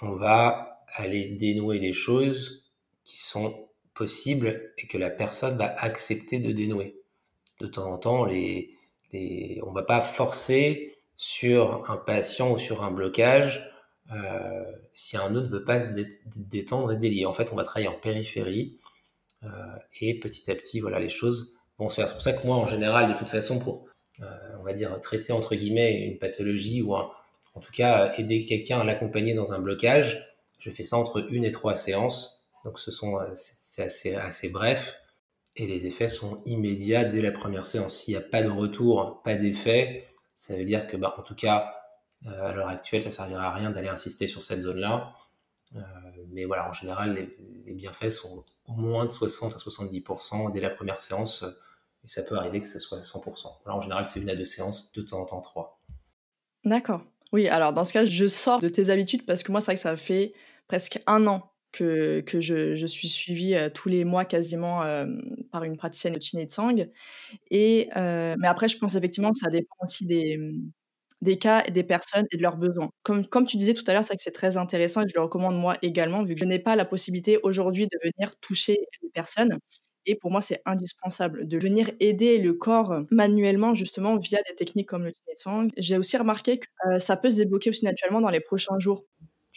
on 0.00 0.12
va 0.12 0.84
aller 0.94 1.30
dénouer 1.30 1.80
des 1.80 1.92
choses 1.92 2.64
qui 3.04 3.18
sont 3.18 3.67
possibles 3.98 4.72
et 4.78 4.86
que 4.86 4.96
la 4.96 5.10
personne 5.10 5.58
va 5.58 5.74
accepter 5.76 6.38
de 6.38 6.52
dénouer. 6.52 7.02
De 7.60 7.66
temps 7.66 7.92
en 7.92 7.98
temps, 7.98 8.22
on 8.22 8.26
ne 8.28 9.74
va 9.74 9.82
pas 9.82 10.00
forcer 10.00 10.94
sur 11.16 11.90
un 11.90 11.96
patient 11.96 12.52
ou 12.52 12.58
sur 12.58 12.84
un 12.84 12.92
blocage 12.92 13.68
euh, 14.14 14.64
si 14.94 15.16
un 15.16 15.34
autre 15.34 15.48
ne 15.48 15.52
veut 15.52 15.64
pas 15.64 15.82
se 15.82 15.90
détendre 16.36 16.92
et 16.92 16.96
délier. 16.96 17.26
En 17.26 17.32
fait, 17.32 17.52
on 17.52 17.56
va 17.56 17.64
travailler 17.64 17.88
en 17.88 17.98
périphérie 17.98 18.78
euh, 19.42 19.48
et 20.00 20.18
petit 20.18 20.48
à 20.50 20.54
petit, 20.54 20.78
voilà, 20.80 21.00
les 21.00 21.08
choses 21.08 21.56
vont 21.78 21.88
se 21.88 21.96
faire. 21.96 22.06
C'est 22.06 22.14
pour 22.14 22.22
ça 22.22 22.32
que 22.32 22.46
moi, 22.46 22.56
en 22.56 22.68
général, 22.68 23.12
de 23.12 23.18
toute 23.18 23.28
façon, 23.28 23.58
pour 23.58 23.86
euh, 24.22 24.24
on 24.60 24.62
va 24.62 24.72
dire, 24.72 24.98
traiter 25.00 25.32
entre 25.32 25.56
guillemets 25.56 26.04
une 26.04 26.18
pathologie 26.18 26.82
ou 26.82 26.94
en 26.94 27.10
tout 27.60 27.72
cas 27.72 28.12
aider 28.16 28.44
quelqu'un 28.46 28.78
à 28.80 28.84
l'accompagner 28.84 29.34
dans 29.34 29.52
un 29.52 29.58
blocage. 29.58 30.24
Je 30.58 30.70
fais 30.70 30.84
ça 30.84 30.96
entre 30.96 31.26
une 31.32 31.44
et 31.44 31.50
trois 31.50 31.76
séances. 31.76 32.37
Donc 32.68 32.78
ce 32.78 32.90
sont, 32.90 33.18
euh, 33.18 33.30
c'est 33.34 34.14
assez, 34.14 34.50
bref 34.50 35.00
et 35.56 35.66
les 35.66 35.86
effets 35.86 36.06
sont 36.06 36.42
immédiats 36.44 37.06
dès 37.06 37.22
la 37.22 37.32
première 37.32 37.64
séance. 37.64 37.96
S'il 37.96 38.12
n'y 38.12 38.18
a 38.18 38.20
pas 38.20 38.42
de 38.42 38.50
retour, 38.50 39.22
pas 39.22 39.36
d'effet, 39.36 40.06
ça 40.36 40.54
veut 40.54 40.64
dire 40.64 40.86
que, 40.86 40.98
bah, 40.98 41.14
en 41.16 41.22
tout 41.22 41.34
cas, 41.34 41.74
euh, 42.26 42.48
à 42.48 42.52
l'heure 42.52 42.68
actuelle, 42.68 43.02
ça 43.02 43.10
servira 43.10 43.46
à 43.46 43.54
rien 43.54 43.70
d'aller 43.70 43.88
insister 43.88 44.26
sur 44.26 44.42
cette 44.42 44.60
zone-là. 44.60 45.14
mais 46.28 46.44
voilà, 46.44 46.68
en 46.68 46.74
général, 46.74 47.14
les, 47.14 47.34
les, 47.64 47.72
bienfaits 47.72 48.10
sont 48.10 48.44
au 48.66 48.72
moins 48.72 49.06
de 49.06 49.12
60 49.12 49.54
à 49.54 49.56
70% 49.56 50.52
dès 50.52 50.60
la 50.60 50.68
première 50.68 51.00
séance 51.00 51.46
et 52.04 52.08
ça 52.08 52.22
peut 52.22 52.36
arriver 52.36 52.60
que 52.60 52.66
ce 52.66 52.78
soit 52.78 52.98
100%. 52.98 53.46
en 53.64 53.80
général, 53.80 54.04
c'est 54.04 54.20
une 54.20 54.28
à 54.28 54.36
deux 54.36 54.44
séances, 54.44 54.92
de 54.92 55.00
temps 55.00 55.22
en 55.22 55.24
temps 55.24 55.40
trois. 55.40 55.80
D'accord. 56.66 57.00
Oui, 57.32 57.48
alors 57.48 57.72
dans 57.72 57.86
ce 57.86 57.94
cas, 57.94 58.04
je 58.04 58.26
sors 58.26 58.60
de 58.60 58.68
tes 58.68 58.90
habitudes 58.90 59.24
parce 59.24 59.42
que 59.42 59.52
moi, 59.52 59.62
c'est 59.62 59.68
vrai 59.68 59.74
que 59.76 59.80
ça 59.80 59.96
fait 59.96 60.34
presque 60.66 61.02
un 61.06 61.26
an 61.26 61.47
que, 61.72 62.22
je, 62.40 62.86
suis 62.86 63.08
suivie 63.08 63.54
euh, 63.54 63.70
tous 63.70 63.88
les 63.88 64.04
mois 64.04 64.24
quasiment 64.24 64.82
euh, 64.82 65.06
par 65.52 65.64
une 65.64 65.76
praticienne 65.76 66.14
de 66.14 66.22
Chine 66.22 66.40
et 66.40 66.46
de 66.46 66.50
Sang. 66.50 66.74
Et, 67.50 67.88
euh, 67.96 68.34
mais 68.38 68.48
après, 68.48 68.68
je 68.68 68.78
pense 68.78 68.94
effectivement 68.94 69.32
que 69.32 69.38
ça 69.38 69.50
dépend 69.50 69.74
aussi 69.82 70.06
des, 70.06 70.38
des 71.22 71.38
cas 71.38 71.64
et 71.66 71.70
des 71.70 71.84
personnes 71.84 72.26
et 72.30 72.36
de 72.36 72.42
leurs 72.42 72.56
besoins. 72.56 72.90
Comme, 73.02 73.26
comme 73.26 73.46
tu 73.46 73.56
disais 73.56 73.74
tout 73.74 73.84
à 73.86 73.92
l'heure, 73.92 74.04
c'est 74.04 74.16
que 74.16 74.22
c'est 74.22 74.30
très 74.30 74.56
intéressant 74.56 75.02
et 75.02 75.08
je 75.08 75.14
le 75.14 75.22
recommande 75.22 75.56
moi 75.58 75.76
également, 75.82 76.24
vu 76.24 76.34
que 76.34 76.40
je 76.40 76.46
n'ai 76.46 76.58
pas 76.58 76.76
la 76.76 76.84
possibilité 76.84 77.38
aujourd'hui 77.42 77.86
de 77.86 77.98
venir 78.02 78.34
toucher 78.40 78.78
les 79.02 79.10
personnes. 79.10 79.58
Et 80.06 80.14
pour 80.14 80.30
moi, 80.30 80.40
c'est 80.40 80.62
indispensable 80.64 81.46
de 81.46 81.58
venir 81.58 81.90
aider 82.00 82.38
le 82.38 82.54
corps 82.54 83.02
manuellement, 83.10 83.74
justement, 83.74 84.16
via 84.16 84.38
des 84.48 84.54
techniques 84.54 84.88
comme 84.88 85.04
le 85.04 85.12
Tsang. 85.36 85.68
J'ai 85.76 85.98
aussi 85.98 86.16
remarqué 86.16 86.60
que 86.60 86.98
ça 86.98 87.16
peut 87.16 87.28
se 87.28 87.36
débloquer 87.36 87.68
aussi 87.70 87.84
naturellement 87.84 88.22
dans 88.22 88.30
les 88.30 88.40
prochains 88.40 88.78
jours. 88.78 89.04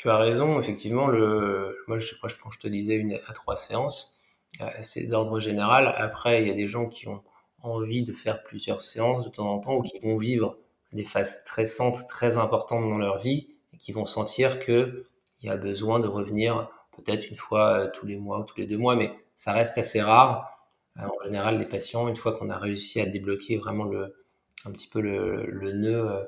Tu 0.01 0.09
as 0.09 0.17
raison, 0.17 0.59
effectivement. 0.59 1.05
Le... 1.05 1.77
Moi, 1.87 1.99
je, 1.99 2.15
quand 2.19 2.49
je 2.49 2.57
te 2.57 2.67
disais 2.67 2.95
une 2.95 3.19
à 3.27 3.33
trois 3.33 3.55
séances, 3.55 4.19
euh, 4.59 4.65
c'est 4.81 5.03
d'ordre 5.03 5.39
général. 5.39 5.93
Après, 5.95 6.41
il 6.41 6.47
y 6.47 6.49
a 6.49 6.55
des 6.55 6.67
gens 6.67 6.87
qui 6.87 7.07
ont 7.07 7.21
envie 7.61 8.03
de 8.03 8.11
faire 8.11 8.41
plusieurs 8.41 8.81
séances 8.81 9.23
de 9.23 9.29
temps 9.29 9.53
en 9.53 9.59
temps 9.59 9.75
ou 9.75 9.83
qui 9.83 9.99
vont 9.99 10.17
vivre 10.17 10.57
des 10.91 11.03
phases 11.03 11.41
stressantes 11.41 12.07
très 12.07 12.37
importantes 12.37 12.81
dans 12.81 12.97
leur 12.97 13.19
vie 13.19 13.49
et 13.73 13.77
qui 13.77 13.91
vont 13.91 14.05
sentir 14.05 14.59
qu'il 14.59 15.05
y 15.43 15.49
a 15.49 15.55
besoin 15.55 15.99
de 15.99 16.07
revenir 16.07 16.67
peut-être 16.97 17.29
une 17.29 17.37
fois 17.37 17.81
euh, 17.81 17.91
tous 17.93 18.07
les 18.07 18.17
mois 18.17 18.39
ou 18.39 18.43
tous 18.43 18.57
les 18.57 18.65
deux 18.65 18.79
mois, 18.79 18.95
mais 18.95 19.13
ça 19.35 19.53
reste 19.53 19.77
assez 19.77 20.01
rare. 20.01 20.67
Euh, 20.97 21.03
en 21.03 21.23
général, 21.25 21.59
les 21.59 21.67
patients, 21.67 22.07
une 22.07 22.15
fois 22.15 22.35
qu'on 22.35 22.49
a 22.49 22.57
réussi 22.57 22.99
à 23.01 23.05
débloquer 23.05 23.57
vraiment 23.57 23.83
le, 23.83 24.15
un 24.65 24.71
petit 24.71 24.87
peu 24.87 24.99
le, 24.99 25.73
nœud 25.73 26.27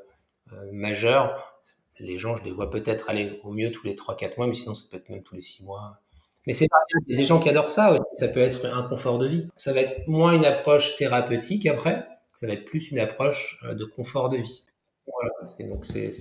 majeur, 0.72 1.52
les 2.00 2.17
gens, 2.17 2.35
je 2.35 2.43
les 2.43 2.51
vois 2.51 2.69
peut-être 2.69 3.09
aller 3.09 3.39
au 3.43 3.51
mieux 3.51 3.71
tous 3.71 3.85
les 3.85 3.95
3-4 3.95 4.38
mois, 4.38 4.47
mais 4.47 4.53
sinon, 4.53 4.75
ça 4.75 4.85
peut 4.89 4.97
être 4.97 5.09
même 5.09 5.23
tous 5.23 5.35
les 5.35 5.41
6 5.41 5.63
mois. 5.63 6.00
Mais 6.45 6.53
c'est 6.53 6.67
pas 6.67 6.77
Il 7.07 7.12
y 7.12 7.15
a 7.15 7.17
des 7.17 7.25
gens 7.25 7.39
qui 7.39 7.50
adorent 7.50 7.69
ça 7.69 7.91
aussi. 7.91 8.01
Ça 8.13 8.27
peut 8.27 8.41
être 8.41 8.65
un 8.65 8.83
confort 8.83 9.17
de 9.17 9.27
vie. 9.27 9.47
Ça 9.55 9.71
va 9.71 9.81
être 9.81 10.07
moins 10.07 10.33
une 10.33 10.45
approche 10.45 10.95
thérapeutique 10.95 11.65
après. 11.65 12.07
Ça 12.33 12.47
va 12.47 12.53
être 12.53 12.65
plus 12.65 12.91
une 12.91 13.00
approche 13.00 13.63
de 13.63 13.85
confort 13.85 14.29
de 14.29 14.38
vie. 14.38 14.65
Voilà. 15.07 15.31
Donc, 15.69 15.85
c'est 15.85 16.12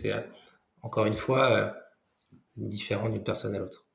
encore 0.82 1.06
une 1.06 1.16
fois 1.16 1.74
différent 2.56 3.08
d'une 3.08 3.24
personne 3.24 3.54
à 3.54 3.58
l'autre. 3.58 3.86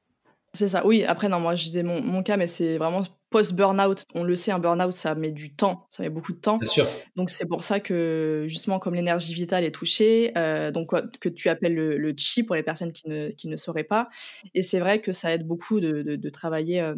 C'est 0.54 0.68
ça, 0.68 0.86
oui. 0.86 1.04
Après, 1.04 1.30
non, 1.30 1.40
moi, 1.40 1.56
je 1.56 1.64
disais 1.66 1.84
mon 1.84 2.24
cas, 2.24 2.36
mais 2.36 2.48
c'est 2.48 2.78
vraiment 2.78 3.04
post-burnout. 3.30 4.04
On 4.14 4.24
le 4.24 4.36
sait, 4.36 4.52
un 4.52 4.60
burnout, 4.60 4.92
ça 4.92 5.16
met 5.16 5.32
du 5.32 5.54
temps, 5.54 5.88
ça 5.90 6.04
met 6.04 6.10
beaucoup 6.10 6.34
de 6.34 6.40
temps. 6.40 6.58
Bien 6.58 6.70
sûr. 6.70 6.88
Donc, 7.16 7.30
c'est 7.30 7.46
pour 7.46 7.64
ça 7.64 7.80
que, 7.80 8.46
justement, 8.48 8.80
comme 8.80 8.96
l'énergie 8.96 9.34
vitale 9.34 9.64
est 9.64 9.72
touchée, 9.72 10.32
euh, 10.38 10.72
donc, 10.72 10.92
que 11.20 11.30
tu 11.30 11.50
appelles 11.50 11.76
le, 11.76 12.14
chi 12.18 12.44
pour 12.44 12.56
les 12.56 12.64
personnes 12.64 12.92
qui 12.92 13.08
ne, 13.10 13.30
qui 13.30 13.48
ne 13.48 13.56
sauraient 13.56 13.84
pas. 13.84 14.10
Et 14.54 14.62
c'est 14.62 14.80
vrai 14.80 15.02
que 15.02 15.12
ça 15.12 15.34
aide 15.34 15.46
beaucoup 15.46 15.80
de, 15.80 16.02
de, 16.02 16.30
travailler. 16.30 16.82
Euh, 16.82 16.96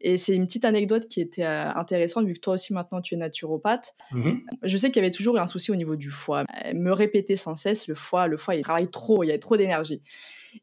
et 0.00 0.16
c'est 0.16 0.34
une 0.34 0.46
petite 0.46 0.64
anecdote 0.64 1.08
qui 1.08 1.20
était 1.20 1.44
euh, 1.44 1.70
intéressante, 1.74 2.26
vu 2.26 2.34
que 2.34 2.40
toi 2.40 2.54
aussi, 2.54 2.72
maintenant, 2.72 3.00
tu 3.00 3.14
es 3.14 3.18
naturopathe. 3.18 3.94
Mmh 4.12 4.34
je 4.62 4.76
sais 4.76 4.88
qu'il 4.90 4.96
y 4.96 5.04
avait 5.04 5.10
toujours 5.10 5.36
eu 5.36 5.38
un 5.38 5.46
souci 5.46 5.70
au 5.70 5.76
niveau 5.76 5.96
du 5.96 6.10
foie. 6.10 6.44
Me 6.74 6.90
répéter 6.90 7.36
sans 7.36 7.54
cesse, 7.54 7.88
le 7.88 7.94
foie, 7.94 8.26
le 8.26 8.36
foie, 8.36 8.54
il 8.56 8.62
travaille 8.62 8.90
trop, 8.90 9.22
il 9.22 9.28
y 9.28 9.32
a 9.32 9.38
trop 9.38 9.56
d'énergie. 9.56 10.02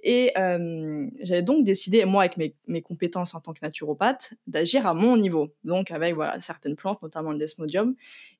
Et 0.03 0.31
j'avais 0.35 1.41
donc 1.41 1.63
décidé, 1.63 2.05
moi, 2.05 2.23
avec 2.23 2.37
mes, 2.67 2.81
compétences 2.81 3.35
en 3.35 3.39
tant 3.39 3.53
que 3.53 3.59
naturopathe, 3.61 4.33
d'agir 4.47 4.85
à 4.87 4.93
mon 4.93 5.17
niveau. 5.17 5.53
Donc, 5.63 5.91
avec 5.91 6.15
voilà, 6.15 6.39
certaines 6.41 6.75
plantes, 6.75 7.01
notamment 7.01 7.31
le 7.31 7.37
desmodium. 7.37 7.95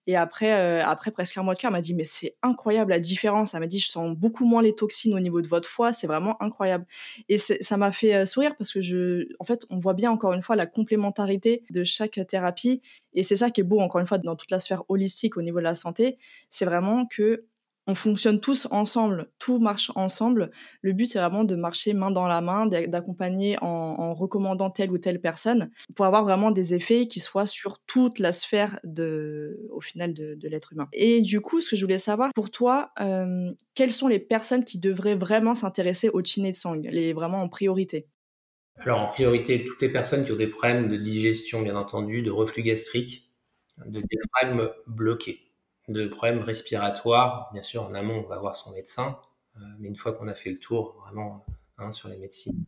Et 0.06 0.18
après, 0.18 0.82
après 0.82 1.12
presque 1.12 1.38
un 1.38 1.44
mois 1.44 1.54
de 1.54 1.60
cas, 1.60 1.70
elle 1.70 1.74
m'a 1.74 1.82
dit 1.82 1.94
Mais 1.94 2.04
c'est 2.04 2.36
incroyable 2.42 2.92
la 2.92 3.00
différence. 3.00 3.54
Elle 3.54 3.62
m'a 3.62 3.68
dit 3.68 3.80
Je 3.80 3.88
sens 3.88 4.16
beaucoup 4.16 4.46
moins 4.46 4.62
les 4.62 4.76
toxines 4.76 5.14
au 5.14 5.20
niveau 5.20 5.42
de 5.42 5.48
votre 5.48 5.70
foie. 5.70 5.94
C'est 5.94 6.08
vraiment 6.08 6.42
incroyable. 6.42 6.86
Et 7.30 7.38
ça 7.38 7.78
m'a 7.78 7.92
fait 7.92 8.26
sourire 8.26 8.56
parce 8.58 8.72
que, 8.72 8.82
je, 8.82 9.28
en 9.40 9.46
fait, 9.46 9.66
on 9.70 9.80
voit 9.80 9.94
bien 9.94 10.12
encore 10.12 10.34
une 10.34 10.42
fois 10.42 10.56
la 10.56 10.66
complémentarité 10.66 11.64
de 11.70 11.84
chaque 11.84 12.20
thérapie. 12.28 12.82
Et 13.14 13.24
c'est 13.24 13.36
ça 13.38 13.50
qui 13.50 13.62
est 13.62 13.64
beau, 13.64 13.80
encore 13.80 14.02
une 14.02 14.08
fois, 14.08 14.18
dans 14.18 14.36
toute 14.36 14.52
la 14.52 14.60
sphère 14.60 14.84
holistique 14.90 15.38
au 15.38 15.42
niveau 15.42 15.60
de 15.60 15.64
la 15.64 15.76
santé. 15.76 16.18
C'est 16.50 16.66
vraiment 16.66 17.06
que 17.06 17.46
on 17.88 17.96
fonctionne 17.96 18.40
tous 18.40 18.68
ensemble, 18.72 19.30
tout 19.40 19.60
marche 19.60 19.92
ensemble. 19.96 20.52
Le 20.82 20.94
but, 20.94 21.06
c'est 21.06 21.20
vraiment 21.20 21.44
de 21.44 21.56
marcher 21.56 21.94
main 21.94 22.12
dans 22.12 22.28
la 22.28 22.42
main, 22.42 22.66
d'accompagner 22.66 23.58
en, 23.62 24.14
recommandant 24.14 24.70
telle 24.70 24.92
ou 24.92 24.98
telle 24.98 25.20
personne 25.20 25.72
pour 25.96 26.06
avoir 26.06 26.24
vraiment 26.24 26.52
des 26.52 26.76
effets 26.76 27.08
qui 27.08 27.20
soient 27.20 27.48
sur 27.48 27.80
toute 27.88 28.20
la 28.20 28.32
sphère 28.32 28.80
de, 28.84 29.68
au 29.72 29.82
final 29.82 30.14
de, 30.14 30.38
l'être 30.48 30.74
humain. 30.74 30.88
Et 30.94 31.22
du 31.22 31.42
coup, 31.42 31.62
ce 31.62 31.70
que 31.70 31.76
je 31.76 31.82
voulais 31.84 31.98
savoir, 31.98 32.30
pour 32.34 32.52
toi, 32.52 32.92
euh, 33.00 33.52
quelles 33.76 33.92
sont 33.92 34.08
les 34.08 34.20
personnes 34.20 34.64
qui 34.64 34.78
devraient 34.78 35.16
vraiment 35.16 35.56
s'intéresser 35.56 36.10
au 36.10 36.22
sang, 36.54 36.74
les 36.74 37.14
vraiment 37.14 37.42
en 37.42 37.50
priorité? 37.50 38.08
Alors, 38.78 39.02
en 39.02 39.08
priorité, 39.08 39.64
toutes 39.64 39.82
les 39.82 39.92
personnes 39.92 40.24
qui 40.26 40.32
ont 40.32 40.38
des 40.38 40.48
problèmes 40.48 40.88
de 40.88 40.98
digestion, 40.98 41.62
bien 41.62 41.76
entendu, 41.76 42.22
de 42.22 42.32
reflux 42.32 42.64
gastrique, 42.64 43.32
de 43.86 44.02
diaphragme 44.02 44.70
bloqué 44.88 45.53
de 45.88 46.08
problèmes 46.08 46.40
respiratoires, 46.40 47.50
bien 47.54 47.62
sûr, 47.62 47.84
en 47.84 47.94
amont, 47.94 48.24
on 48.26 48.28
va 48.28 48.40
voir 48.40 48.56
son 48.56 48.72
médecin, 48.72 49.20
mais 49.80 49.88
une 49.88 49.96
fois 49.96 50.14
qu'on 50.14 50.28
a 50.28 50.34
fait 50.34 50.50
le 50.50 50.58
tour, 50.58 50.96
vraiment, 51.06 51.46
hein, 51.78 51.92
sur 51.92 52.10
les 52.10 52.18
médecines 52.18 52.64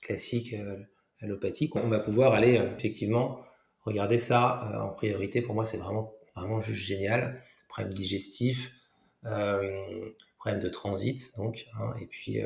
classiques, 0.00 0.54
allopathiques, 1.22 1.76
on 1.76 1.88
va 1.88 1.98
pouvoir 1.98 2.34
aller 2.34 2.54
effectivement 2.76 3.40
regarder 3.80 4.18
ça 4.18 4.82
en 4.82 4.90
priorité. 4.90 5.42
Pour 5.42 5.54
moi, 5.54 5.64
c'est 5.64 5.78
vraiment, 5.78 6.12
vraiment 6.34 6.60
juste 6.60 6.84
génial. 6.84 7.42
Problème 7.68 7.92
digestif, 7.92 8.72
problème 9.22 10.60
de 10.60 10.68
transit, 10.68 11.36
donc, 11.36 11.66
hein, 11.78 11.92
et 12.00 12.06
puis 12.06 12.40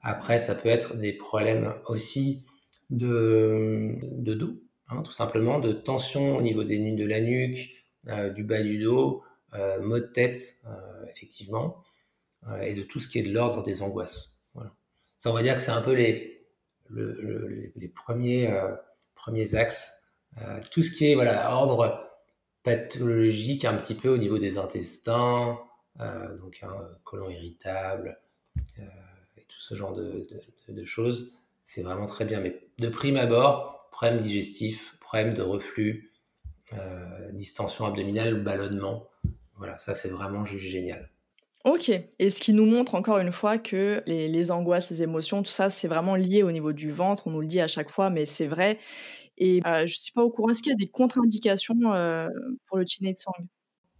après, 0.00 0.38
ça 0.38 0.54
peut 0.54 0.68
être 0.68 0.96
des 0.96 1.12
problèmes 1.12 1.72
aussi 1.86 2.44
de, 2.90 3.96
de 4.02 4.34
dos, 4.34 4.54
hein, 4.88 5.02
tout 5.02 5.12
simplement, 5.12 5.58
de 5.58 5.72
tension 5.72 6.36
au 6.36 6.42
niveau 6.42 6.64
des, 6.64 6.78
de 6.78 7.04
la 7.04 7.20
nuque, 7.20 7.58
euh, 7.58 7.77
du 8.34 8.44
bas 8.44 8.62
du 8.62 8.78
dos, 8.82 9.22
euh, 9.54 9.80
maux 9.80 9.98
de 9.98 10.04
tête, 10.04 10.56
euh, 10.66 11.06
effectivement, 11.10 11.82
euh, 12.48 12.60
et 12.60 12.74
de 12.74 12.82
tout 12.82 13.00
ce 13.00 13.08
qui 13.08 13.18
est 13.18 13.22
de 13.22 13.32
l'ordre 13.32 13.62
des 13.62 13.80
angoisses. 13.80 14.36
Voilà. 14.52 14.74
Ça, 15.18 15.30
on 15.30 15.32
va 15.32 15.42
dire 15.42 15.56
que 15.56 15.62
c'est 15.62 15.70
un 15.70 15.80
peu 15.80 15.94
les, 15.94 16.46
le, 16.90 17.72
les 17.74 17.88
premiers, 17.88 18.46
axes. 19.54 20.02
tout 20.70 20.82
ce 20.82 20.90
qui 20.90 21.10
est 21.10 21.14
voilà, 21.14 21.54
ordre 21.54 22.10
pathologique 22.62 23.64
un 23.64 23.74
petit 23.74 23.94
peu 23.94 24.10
au 24.10 24.18
niveau 24.18 24.38
des 24.38 24.58
intestins, 24.58 25.58
donc 25.98 26.60
un 26.62 26.68
hein, 26.68 26.88
colon 27.04 27.30
irritable, 27.30 28.20
et 28.76 29.42
tout 29.48 29.60
ce 29.60 29.74
genre 29.74 29.94
de, 29.94 30.28
de, 30.68 30.84
choses, 30.84 31.32
c'est 31.62 31.82
vraiment 31.82 32.06
très 32.06 32.26
bien. 32.26 32.40
Mais 32.40 32.68
de 32.78 32.88
prime 32.88 33.16
abord, 33.16 33.88
problème 33.90 34.20
digestif, 34.20 34.96
problème 35.00 35.32
de 35.34 35.42
reflux, 35.42 36.07
euh, 36.07 36.07
distension 37.32 37.86
abdominale, 37.86 38.42
ballonnement. 38.42 39.08
Voilà, 39.56 39.78
ça 39.78 39.94
c'est 39.94 40.08
vraiment 40.08 40.44
juste 40.44 40.66
génial. 40.66 41.10
Ok, 41.64 41.90
et 41.90 42.30
ce 42.30 42.40
qui 42.40 42.52
nous 42.52 42.64
montre 42.64 42.94
encore 42.94 43.18
une 43.18 43.32
fois 43.32 43.58
que 43.58 44.02
les, 44.06 44.50
angoisses, 44.50 44.90
les 44.90 45.02
émotions, 45.02 45.42
tout 45.42 45.50
ça, 45.50 45.70
c'est 45.70 45.88
vraiment 45.88 46.14
lié 46.14 46.42
au 46.42 46.52
niveau 46.52 46.72
du 46.72 46.92
ventre, 46.92 47.26
on 47.26 47.30
nous 47.30 47.40
le 47.40 47.46
dit 47.46 47.60
à 47.60 47.68
chaque 47.68 47.90
fois, 47.90 48.10
mais 48.10 48.26
c'est 48.26 48.46
vrai. 48.46 48.78
Et 49.36 49.60
euh, 49.66 49.80
je 49.80 49.82
ne 49.82 50.00
suis 50.00 50.12
pas 50.12 50.22
au 50.22 50.30
courant, 50.30 50.50
est-ce 50.50 50.62
qu'il 50.62 50.70
y 50.70 50.74
a 50.74 50.78
des 50.78 50.88
contre-indications 50.88 51.92
euh, 51.92 52.28
pour 52.66 52.78
le 52.78 52.84
Tsang? 52.84 53.32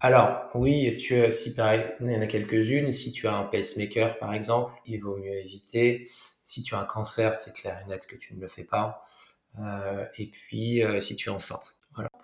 Alors, 0.00 0.48
oui, 0.54 0.96
tu, 0.96 1.20
si 1.32 1.54
pareil, 1.54 1.84
il 2.00 2.10
y 2.10 2.16
en 2.16 2.22
a 2.22 2.26
quelques-unes. 2.26 2.92
Si 2.92 3.10
tu 3.10 3.26
as 3.26 3.36
un 3.36 3.44
pacemaker, 3.44 4.18
par 4.18 4.32
exemple, 4.32 4.72
il 4.86 5.00
vaut 5.00 5.16
mieux 5.16 5.36
éviter. 5.36 6.08
Si 6.44 6.62
tu 6.62 6.76
as 6.76 6.78
un 6.78 6.84
cancer, 6.84 7.38
c'est 7.40 7.52
clair 7.52 7.82
et 7.84 7.90
net 7.90 8.06
que 8.06 8.16
tu 8.16 8.34
ne 8.34 8.40
le 8.40 8.46
fais 8.46 8.64
pas. 8.64 9.02
et 10.16 10.26
puis, 10.30 10.82
si 11.00 11.16
tu 11.16 11.28
es 11.28 11.32
enceinte. 11.32 11.74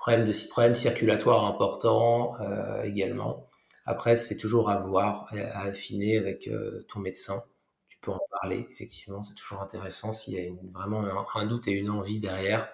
Voilà. 0.07 0.19
Problème, 0.19 0.27
de, 0.27 0.49
problème 0.49 0.75
circulatoire 0.75 1.45
important 1.47 2.41
euh, 2.41 2.83
également. 2.83 3.49
Après, 3.87 4.17
c'est 4.17 4.37
toujours 4.37 4.71
à 4.71 4.81
voir, 4.81 5.27
à, 5.33 5.63
affiner 5.63 6.19
avec 6.19 6.49
euh, 6.49 6.85
ton 6.89 7.01
médecin. 7.01 7.43
Tu 7.89 7.99
peux 8.01 8.11
en 8.11 8.21
parler, 8.31 8.67
effectivement, 8.73 9.23
c'est 9.23 9.35
toujours 9.35 9.63
intéressant 9.63 10.13
s'il 10.13 10.35
y 10.35 10.39
a 10.39 10.51
vraiment 10.73 11.05
un, 11.35 11.47
doute 11.47 11.69
et 11.69 11.73
une 11.73 11.91
envie 11.91 12.21
derrière, 12.21 12.69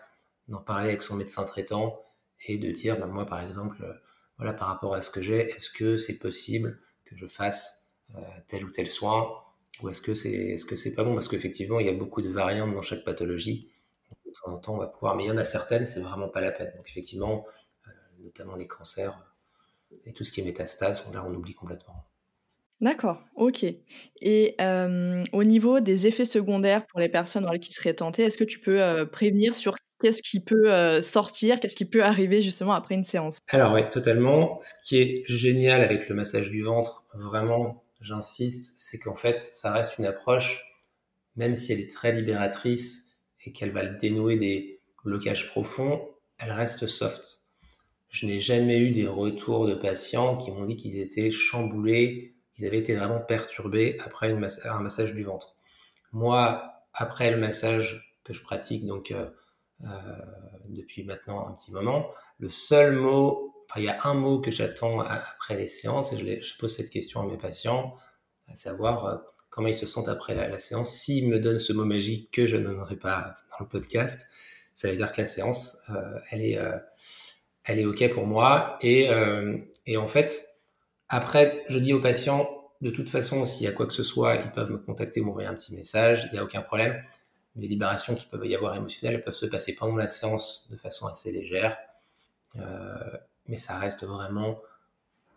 d'en 0.49 0.60
parler 0.60 0.88
avec 0.88 1.02
son 1.02 1.16
médecin 1.16 1.44
traitant 1.44 2.00
et 2.46 2.58
de 2.58 2.70
dire, 2.70 2.99
bah, 2.99 3.06
moi, 3.06 3.26
par 3.26 3.40
exemple, 3.40 3.82
euh, 3.84 3.92
voilà, 4.38 4.52
par 4.52 4.68
rapport 4.68 4.94
à 4.94 5.00
ce 5.00 5.10
que 5.10 5.20
j'ai, 5.20 5.40
est-ce 5.50 5.70
que 5.70 5.96
c'est 5.96 6.18
possible 6.18 6.80
que 7.04 7.16
je 7.16 7.26
fasse 7.26 7.76
tel 8.49 8.64
ou 8.64 8.70
tel 8.70 8.88
soin 8.88 9.30
ou 9.82 9.88
est-ce 9.88 10.02
que 10.02 10.14
c'est 10.14 10.32
est 10.32 10.56
-ce 10.56 10.76
c'est 10.76 10.94
pas 10.94 11.04
bon? 11.04 11.14
Parce 11.14 11.28
qu'effectivement, 11.28 11.78
il 11.78 11.87
y 11.87 11.88
a 11.90 11.92
beaucoup 11.92 12.22
de 12.22 12.28
variantes 12.28 12.75
dans 12.75 12.82
chaque 12.82 13.04
pathologie 13.04 13.70
de 14.30 14.34
temps 14.34 14.52
en 14.52 14.58
temps, 14.58 14.75
on 14.75 14.78
va 14.78 14.87
pouvoir. 14.87 15.16
Mais 15.16 15.25
il 15.25 15.28
y 15.28 15.30
en 15.30 15.37
a 15.37 15.44
certaines, 15.44 15.84
c'est 15.84 16.00
vraiment 16.00 16.28
pas 16.28 16.40
la 16.40 16.52
peine. 16.52 16.72
Donc, 16.76 16.88
effectivement, 16.88 17.44
euh, 17.87 17.90
notamment 18.20 18.56
les 18.56 18.66
cancers 18.66 19.14
euh, 19.92 19.96
et 20.04 20.12
tout 20.12 20.25
ce 20.25 20.32
qui 20.32 20.40
est 20.40 20.44
métastase, 20.44 21.04
là, 21.12 21.25
on 21.28 21.34
oublie 21.34 21.54
complètement. 21.54 22.06
D'accord, 22.80 23.22
ok. 23.37 23.66
Et 24.22 24.54
euh, 24.60 25.22
au 25.34 25.44
niveau 25.44 25.80
des 25.80 26.06
effets 26.06 26.25
secondaires 26.25 26.86
pour 26.86 26.99
les 26.99 27.10
personnes 27.10 27.47
qui 27.58 27.73
seraient 27.73 27.93
tentées, 27.93 28.23
est-ce 28.23 28.38
que 28.38 28.45
tu 28.45 28.58
peux 28.58 29.06
prévenir 29.12 29.54
sur 29.54 29.76
qu'est-ce 30.00 30.23
qui 30.23 30.40
peut 30.40 31.02
sortir, 31.02 31.60
qu'est-ce 31.60 31.76
qui 31.76 31.84
peut 31.84 32.02
arriver 32.02 32.40
justement 32.40 32.73
après 32.73 32.95
une 32.95 33.04
séance? 33.04 33.38
Alors 33.49 33.75
oui, 33.75 33.82
totalement. 33.90 34.58
Ce 34.62 34.73
qui 34.88 34.97
est 34.97 35.25
génial 35.26 35.82
avec 35.82 36.08
le 36.08 36.14
massage 36.14 36.49
du 36.49 36.62
ventre, 36.62 37.04
vraiment, 37.12 37.84
j'insiste, 38.00 38.78
c'est 38.78 38.99
qu'en 38.99 39.14
fait, 39.14 39.38
ça 39.40 39.73
reste 39.73 39.99
une 39.99 40.06
approche, 40.06 40.64
même 41.36 41.56
si 41.56 41.73
elle 41.73 41.80
est 41.80 41.90
très 41.90 42.12
libératrice, 42.12 43.09
et 43.44 43.52
qu'elle 43.52 43.72
va 43.72 43.84
dénouer 43.86 44.36
des 44.36 44.80
blocages 45.04 45.48
profonds, 45.48 46.08
elle 46.38 46.52
reste 46.52 46.86
soft. 46.86 47.40
Je 48.08 48.26
n'ai 48.26 48.40
jamais 48.40 48.78
eu 48.78 48.90
des 48.90 49.06
retours 49.06 49.66
de 49.66 49.74
patients 49.74 50.36
qui 50.36 50.50
m'ont 50.50 50.64
dit 50.64 50.76
qu'ils 50.76 50.98
étaient 50.98 51.30
chamboulés, 51.30 52.34
qu'ils 52.52 52.66
avaient 52.66 52.78
été 52.78 52.94
vraiment 52.94 53.20
perturbés 53.20 53.96
après 54.00 54.32
un 54.32 54.80
massage 54.80 55.14
du 55.14 55.22
ventre. 55.22 55.54
Moi, 56.12 56.70
après 56.92 57.30
le 57.30 57.36
massage 57.36 58.14
que 58.24 58.32
je 58.32 58.42
pratique 58.42 58.84
donc 58.86 59.12
euh, 59.12 59.30
euh, 59.82 59.86
depuis 60.68 61.04
maintenant 61.04 61.46
un 61.46 61.52
petit 61.52 61.72
moment, 61.72 62.10
le 62.38 62.48
seul 62.48 62.96
mot, 62.96 63.54
enfin, 63.70 63.80
il 63.80 63.84
y 63.84 63.88
a 63.88 63.98
un 64.04 64.14
mot 64.14 64.40
que 64.40 64.50
j'attends 64.50 65.00
après 65.00 65.56
les 65.56 65.68
séances 65.68 66.12
et 66.12 66.18
je, 66.18 66.42
je, 66.42 66.58
pose 66.58 66.74
cette 66.74 66.90
question 66.90 67.20
à 67.20 67.26
mes 67.26 67.38
patients, 67.38 67.94
à 68.48 68.54
savoir 68.54 69.06
euh, 69.06 69.16
comment 69.50 69.69
ils 69.69 69.75
se 69.75 69.86
sentent 69.86 70.08
après 70.08 70.34
la, 70.34 70.58
séance. 70.58 70.93
S'ils 70.93 71.28
me 71.28 71.39
donnent 71.39 71.58
ce 71.58 71.73
mot 71.73 71.84
magique 71.84 72.30
que 72.30 72.47
je 72.47 72.56
ne 72.56 72.65
donnerai 72.65 72.97
pas 72.97 73.36
dans 73.50 73.65
le 73.65 73.69
podcast, 73.69 74.26
ça 74.75 74.89
veut 74.89 74.97
dire 74.97 75.13
que 75.13 75.21
la 75.21 75.26
séance, 75.26 75.76
euh, 75.91 76.19
elle, 76.30 76.43
est, 76.43 76.58
euh, 76.58 76.78
elle 77.65 77.80
est 77.80 77.84
OK 77.84 78.08
pour 78.10 78.26
moi. 78.26 78.78
Et, 78.80 79.10
euh, 79.10 79.58
et, 79.86 79.97
en 79.97 80.06
fait, 80.06 80.49
après, 81.08 81.65
je 81.69 81.78
dis 81.78 81.93
aux 81.93 82.00
patients, 82.00 82.49
de 82.80 82.91
toute 82.91 83.10
façon, 83.10 83.45
s'il 83.45 83.65
y 83.65 83.67
a 83.67 83.73
quoi 83.73 83.86
que 83.86 83.93
ce 83.93 84.04
soit, 84.04 84.36
ils 84.36 84.50
peuvent 84.52 84.71
me 84.71 84.78
contacter 84.78 85.21
m'envoyer 85.21 85.49
un 85.49 85.54
petit 85.54 85.75
message, 85.75 86.26
il 86.30 86.32
n'y 86.32 86.39
a 86.39 86.45
aucun 86.45 86.63
problème. 86.63 87.02
Les 87.56 87.67
libérations 87.67 88.15
qui 88.15 88.26
peuvent 88.26 88.47
y 88.47 88.54
avoir 88.54 88.76
émotionnelles, 88.76 89.17
elles 89.17 89.25
peuvent 89.25 89.34
se 89.34 89.47
passer 89.47 89.75
pendant 89.75 89.97
la 89.97 90.06
séance 90.06 90.69
de 90.71 90.76
façon 90.76 91.06
assez 91.06 91.32
légère. 91.32 91.76
mais 93.49 93.56
ça 93.56 93.76
reste 93.78 94.04
vraiment, 94.04 94.63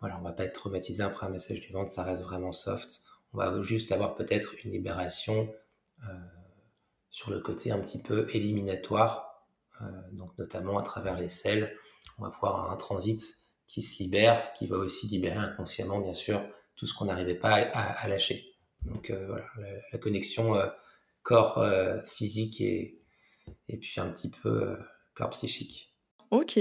voilà, 0.00 0.16
on 0.20 0.22
va 0.22 0.32
pas 0.32 0.44
être 0.44 0.54
traumatisé 0.54 1.02
après 1.02 1.26
un 1.26 1.30
message 1.30 1.60
du 1.60 1.72
ventre, 1.72 1.90
ça 1.90 2.04
reste 2.04 2.22
vraiment 2.22 2.52
soft 2.52 3.02
on 3.34 3.38
va 3.38 3.62
juste 3.62 3.90
avoir 3.92 4.14
peut-être 4.14 4.54
une 4.64 4.70
libération 4.70 5.52
euh, 6.04 6.12
sur 7.10 7.30
le 7.30 7.40
côté 7.40 7.72
un 7.72 7.80
petit 7.80 8.00
peu 8.00 8.28
éliminatoire, 8.32 9.44
euh, 9.82 9.84
donc 10.12 10.36
notamment 10.38 10.78
à 10.78 10.82
travers 10.82 11.18
les 11.18 11.28
selles. 11.28 11.76
On 12.18 12.22
va 12.22 12.28
avoir 12.28 12.70
un 12.70 12.76
transit 12.76 13.20
qui 13.66 13.82
se 13.82 14.00
libère, 14.02 14.52
qui 14.52 14.66
va 14.66 14.76
aussi 14.76 15.08
libérer 15.08 15.36
inconsciemment, 15.36 16.00
bien 16.00 16.14
sûr, 16.14 16.46
tout 16.76 16.86
ce 16.86 16.94
qu'on 16.94 17.06
n'arrivait 17.06 17.34
pas 17.34 17.54
à, 17.54 18.06
lâcher. 18.08 18.54
Donc 18.82 19.10
euh, 19.10 19.26
voilà, 19.26 19.46
la, 19.92 19.98
connexion 19.98 20.54
corps 21.22 21.64
physique 22.06 22.60
et, 22.60 23.00
et 23.68 23.78
puis 23.78 24.00
un 24.00 24.10
petit 24.10 24.30
peu 24.30 24.76
corps 25.14 25.30
psychique. 25.30 25.93
Ok. 26.34 26.58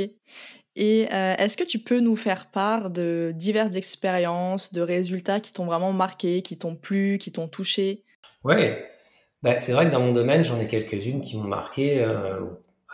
Et 0.76 1.08
euh, 1.14 1.36
est-ce 1.38 1.58
que 1.58 1.64
tu 1.64 1.80
peux 1.80 2.00
nous 2.00 2.16
faire 2.16 2.48
part 2.48 2.90
de 2.90 3.32
diverses 3.36 3.76
expériences, 3.76 4.74
de 4.74 4.82
résultats 4.82 5.40
qui 5.40 5.54
t'ont 5.54 5.66
vraiment 5.66 5.94
marqué, 5.94 6.42
qui 6.42 6.58
t'ont 6.58 6.76
plu, 6.76 7.18
qui 7.20 7.32
t'ont 7.32 7.48
touché? 7.48 8.04
Oui, 8.44 8.74
bah, 9.42 9.60
c'est 9.60 9.72
vrai 9.72 9.88
que 9.88 9.92
dans 9.92 10.02
mon 10.02 10.14
domaine, 10.14 10.44
j'en 10.44 10.60
ai 10.60 10.68
quelques-unes 10.68 11.22
qui 11.22 11.38
m'ont 11.38 11.44
marqué 11.44 12.04
euh, 12.04 12.40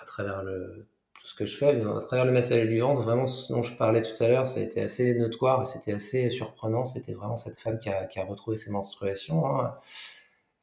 à 0.01 0.05
travers 0.05 0.43
le, 0.43 0.87
tout 1.19 1.27
ce 1.27 1.35
que 1.35 1.45
je 1.45 1.55
fais, 1.55 1.81
à 1.81 2.01
travers 2.01 2.25
le 2.25 2.31
massage 2.31 2.67
du 2.67 2.79
ventre. 2.79 3.01
Vraiment, 3.01 3.27
ce 3.27 3.51
dont 3.53 3.61
je 3.61 3.73
parlais 3.73 4.01
tout 4.01 4.23
à 4.23 4.27
l'heure, 4.27 4.47
ça 4.47 4.59
a 4.59 4.63
été 4.63 4.81
assez 4.81 5.15
notoire 5.15 5.61
et 5.61 5.65
c'était 5.65 5.93
assez 5.93 6.29
surprenant. 6.29 6.85
C'était 6.85 7.13
vraiment 7.13 7.37
cette 7.37 7.59
femme 7.59 7.79
qui 7.79 7.89
a, 7.89 8.25
retrouvé 8.25 8.57
ses 8.57 8.71
menstruations. 8.71 9.47
Hein. 9.47 9.75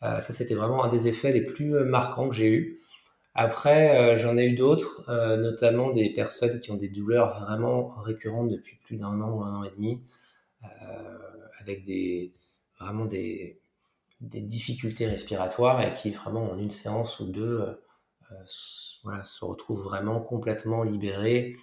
Euh, 0.02 0.20
ça, 0.20 0.32
c'était 0.32 0.54
vraiment 0.54 0.84
un 0.84 0.88
des 0.88 1.08
effets 1.08 1.32
les 1.32 1.44
plus 1.44 1.70
marquants 1.84 2.28
que 2.28 2.34
j'ai 2.34 2.48
eus. 2.48 2.78
Après, 3.38 3.98
euh, 3.98 4.16
j'en 4.16 4.38
ai 4.38 4.46
eu 4.46 4.54
d'autres, 4.54 5.04
euh, 5.10 5.36
notamment 5.36 5.90
des 5.90 6.08
personnes 6.08 6.58
qui 6.58 6.70
ont 6.70 6.76
des 6.76 6.88
douleurs 6.88 7.38
vraiment 7.38 7.88
récurrentes 7.96 8.48
depuis 8.48 8.76
plus 8.76 8.96
d'un 8.96 9.20
an 9.20 9.30
ou 9.30 9.42
un 9.42 9.56
an 9.56 9.64
et 9.64 9.70
demi, 9.72 10.02
euh, 10.64 11.18
avec 11.60 11.84
des, 11.84 12.32
vraiment 12.80 13.04
des, 13.04 13.60
difficultés 14.20 15.06
respiratoires 15.06 15.82
et 15.82 15.92
qui 15.92 16.10
vraiment 16.10 16.50
en 16.50 16.58
une 16.58 16.70
séance 16.70 17.20
ou 17.20 17.26
deux 17.26 17.78
voilà, 19.04 19.22
se 19.24 19.44
retrouvent 19.44 19.82
vraiment 19.82 20.20
complètement 20.20 20.82
libérées 20.82 21.58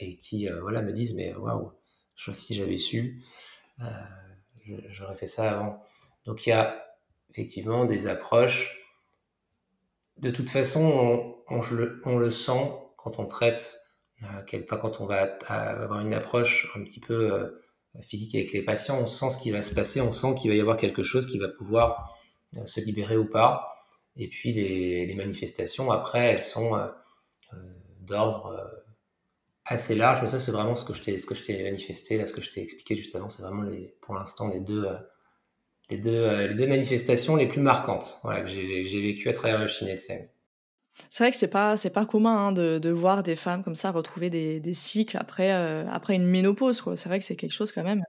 et 0.00 0.16
qui 0.16 0.48
voilà, 0.62 0.80
me 0.80 0.92
disent 0.92 1.14
mais 1.14 1.34
waouh, 1.34 1.72
si 2.32 2.54
j'avais 2.54 2.78
su, 2.78 3.20
j'aurais 4.90 5.16
fait 5.16 5.26
ça 5.26 5.50
avant. 5.50 5.82
Donc 6.24 6.46
il 6.46 6.50
y 6.50 6.52
a 6.52 6.86
effectivement 7.30 7.84
des 7.84 8.06
approches 8.06 8.79
de 10.20 10.30
toute 10.30 10.50
façon, 10.50 11.34
on, 11.48 12.16
le, 12.16 12.30
sent 12.30 12.72
quand 12.96 13.18
on 13.18 13.26
traite, 13.26 13.78
euh, 14.22 14.58
quand 14.68 15.00
on 15.00 15.06
va 15.06 15.22
avoir 15.48 16.00
une 16.00 16.14
approche 16.14 16.70
un 16.76 16.84
petit 16.84 17.00
peu 17.00 17.32
euh, 17.32 17.48
physique 18.02 18.34
avec 18.34 18.52
les 18.52 18.62
patients, 18.62 19.00
on 19.00 19.06
sent 19.06 19.30
ce 19.30 19.38
qui 19.38 19.50
va 19.50 19.62
se 19.62 19.74
passer, 19.74 20.00
on 20.00 20.12
sent 20.12 20.34
qu'il 20.34 20.50
va 20.50 20.56
y 20.56 20.60
avoir 20.60 20.76
quelque 20.76 21.02
chose 21.02 21.26
qui 21.26 21.38
va 21.38 21.48
pouvoir 21.48 22.14
euh, 22.56 22.66
se 22.66 22.80
libérer 22.80 23.16
ou 23.16 23.28
pas. 23.28 23.66
Et 24.16 24.28
puis 24.28 24.52
les, 24.52 25.14
manifestations, 25.14 25.90
après, 25.90 26.26
elles 26.26 26.42
sont 26.42 26.72
d'ordre 28.00 28.68
assez 29.64 29.94
large, 29.94 30.20
mais 30.20 30.28
ça 30.28 30.40
c'est 30.40 30.50
vraiment 30.50 30.74
ce 30.74 30.84
que 30.84 30.92
je 30.92 31.42
t'ai 31.42 31.62
manifesté, 31.62 32.18
là 32.18 32.26
ce 32.26 32.32
que 32.32 32.40
je 32.42 32.50
t'ai 32.50 32.60
expliqué 32.60 32.96
juste 32.96 33.14
avant, 33.14 33.28
c'est 33.28 33.42
vraiment 33.42 33.62
les, 33.62 33.94
pour 34.02 34.14
l'instant 34.14 34.48
les 34.48 34.58
deux 34.58 34.84
les 35.90 35.98
deux 35.98 36.46
les 36.46 36.54
deux 36.54 36.66
manifestations 36.66 37.36
les 37.36 37.46
plus 37.46 37.60
marquantes 37.60 38.20
voilà, 38.22 38.42
que 38.42 38.48
j'ai 38.48 39.00
vécu 39.00 39.28
à 39.28 39.32
travers 39.32 39.58
le 39.58 39.68
Shinetseng. 39.68 40.28
C'est 41.08 41.24
vrai 41.24 41.30
que 41.30 41.36
c'est 41.36 41.48
pas 41.48 41.76
c'est 41.76 41.90
pas 41.90 42.04
commun 42.04 42.48
hein, 42.48 42.52
de, 42.52 42.78
de, 42.78 42.90
voir 42.90 43.22
des 43.22 43.36
femmes 43.36 43.62
comme 43.62 43.76
ça 43.76 43.90
retrouver 43.90 44.28
des, 44.28 44.60
des 44.60 44.74
cycles 44.74 45.16
après 45.16 45.50
après 45.50 46.14
une 46.14 46.26
ménopause 46.26 46.80
quoi. 46.80 46.96
C'est 46.96 47.08
vrai 47.08 47.18
que 47.18 47.24
c'est 47.24 47.36
quelque 47.36 47.54
chose 47.54 47.72
quand 47.72 47.84
même. 47.84 48.02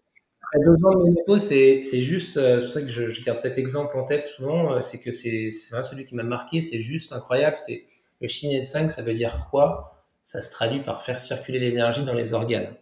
Après 0.44 0.66
deux 0.66 0.86
ans 0.86 1.00
de 1.00 1.04
ménopause, 1.04 1.42
c'est 1.42 2.02
juste, 2.02 2.34
c'est 2.34 2.60
pour 2.60 2.70
ça 2.70 2.82
que 2.82 2.88
je, 2.88 3.10
je, 3.10 3.22
garde 3.22 3.40
cet 3.40 3.58
exemple 3.58 3.98
en 3.98 4.04
tête 4.04 4.24
souvent, 4.24 4.82
c'est 4.82 5.00
que 5.00 5.12
c'est 5.12 5.50
vraiment 5.70 5.86
celui 5.86 6.06
qui 6.06 6.16
m'a 6.16 6.24
marqué, 6.24 6.62
c'est 6.62 6.82
juste 6.82 7.14
incroyable, 7.14 7.58
c'est 7.58 7.86
le 8.22 8.28
Shinetseng, 8.28 8.88
ça 8.88 9.02
veut 9.02 9.14
dire 9.14 9.48
quoi? 9.50 10.06
Ça 10.24 10.42
se 10.42 10.52
traduit 10.52 10.82
par 10.82 11.02
faire 11.02 11.20
circuler 11.20 11.60
l'énergie 11.60 12.04
dans 12.04 12.14
les 12.14 12.34
organes. 12.34 12.76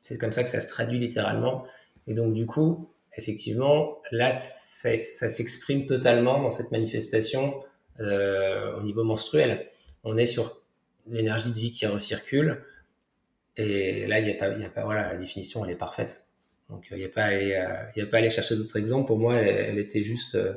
C'est 0.00 0.18
comme 0.18 0.32
ça 0.32 0.42
que 0.42 0.48
ça 0.48 0.60
se 0.60 0.68
traduit 0.68 0.98
littéralement. 0.98 1.64
Et 2.06 2.14
donc, 2.14 2.32
du 2.32 2.46
coup, 2.46 2.91
effectivement, 3.16 4.00
là, 4.10 4.30
ça, 4.30 4.98
s'exprime 5.00 5.86
totalement 5.86 6.40
dans 6.40 6.50
cette 6.50 6.70
manifestation 6.70 7.62
euh, 8.00 8.76
au 8.78 8.82
niveau 8.82 9.04
menstruel. 9.04 9.68
On 10.04 10.16
est 10.16 10.26
sur 10.26 10.60
l'énergie 11.06 11.50
de 11.50 11.54
vie 11.54 11.70
qui 11.70 11.86
recircule. 11.86 12.64
Et 13.56 14.06
là, 14.06 14.18
il 14.18 14.30
a, 14.30 14.34
pas, 14.34 14.46
a 14.46 14.68
pas, 14.70 14.84
voilà, 14.84 15.12
la 15.12 15.18
définition, 15.18 15.64
elle 15.64 15.72
est 15.72 15.76
parfaite. 15.76 16.26
Donc, 16.70 16.88
il 16.90 16.96
n'y 16.96 17.04
a, 17.04 17.08
pas 17.08 17.24
à 17.24 17.26
aller, 17.26 17.54
a 17.54 18.06
pas 18.06 18.18
aller 18.18 18.30
chercher 18.30 18.56
d'autres 18.56 18.78
exemples. 18.78 19.06
Pour 19.06 19.18
moi, 19.18 19.36
elle, 19.36 19.78
était 19.78 20.02
juste 20.02 20.36
euh, 20.36 20.54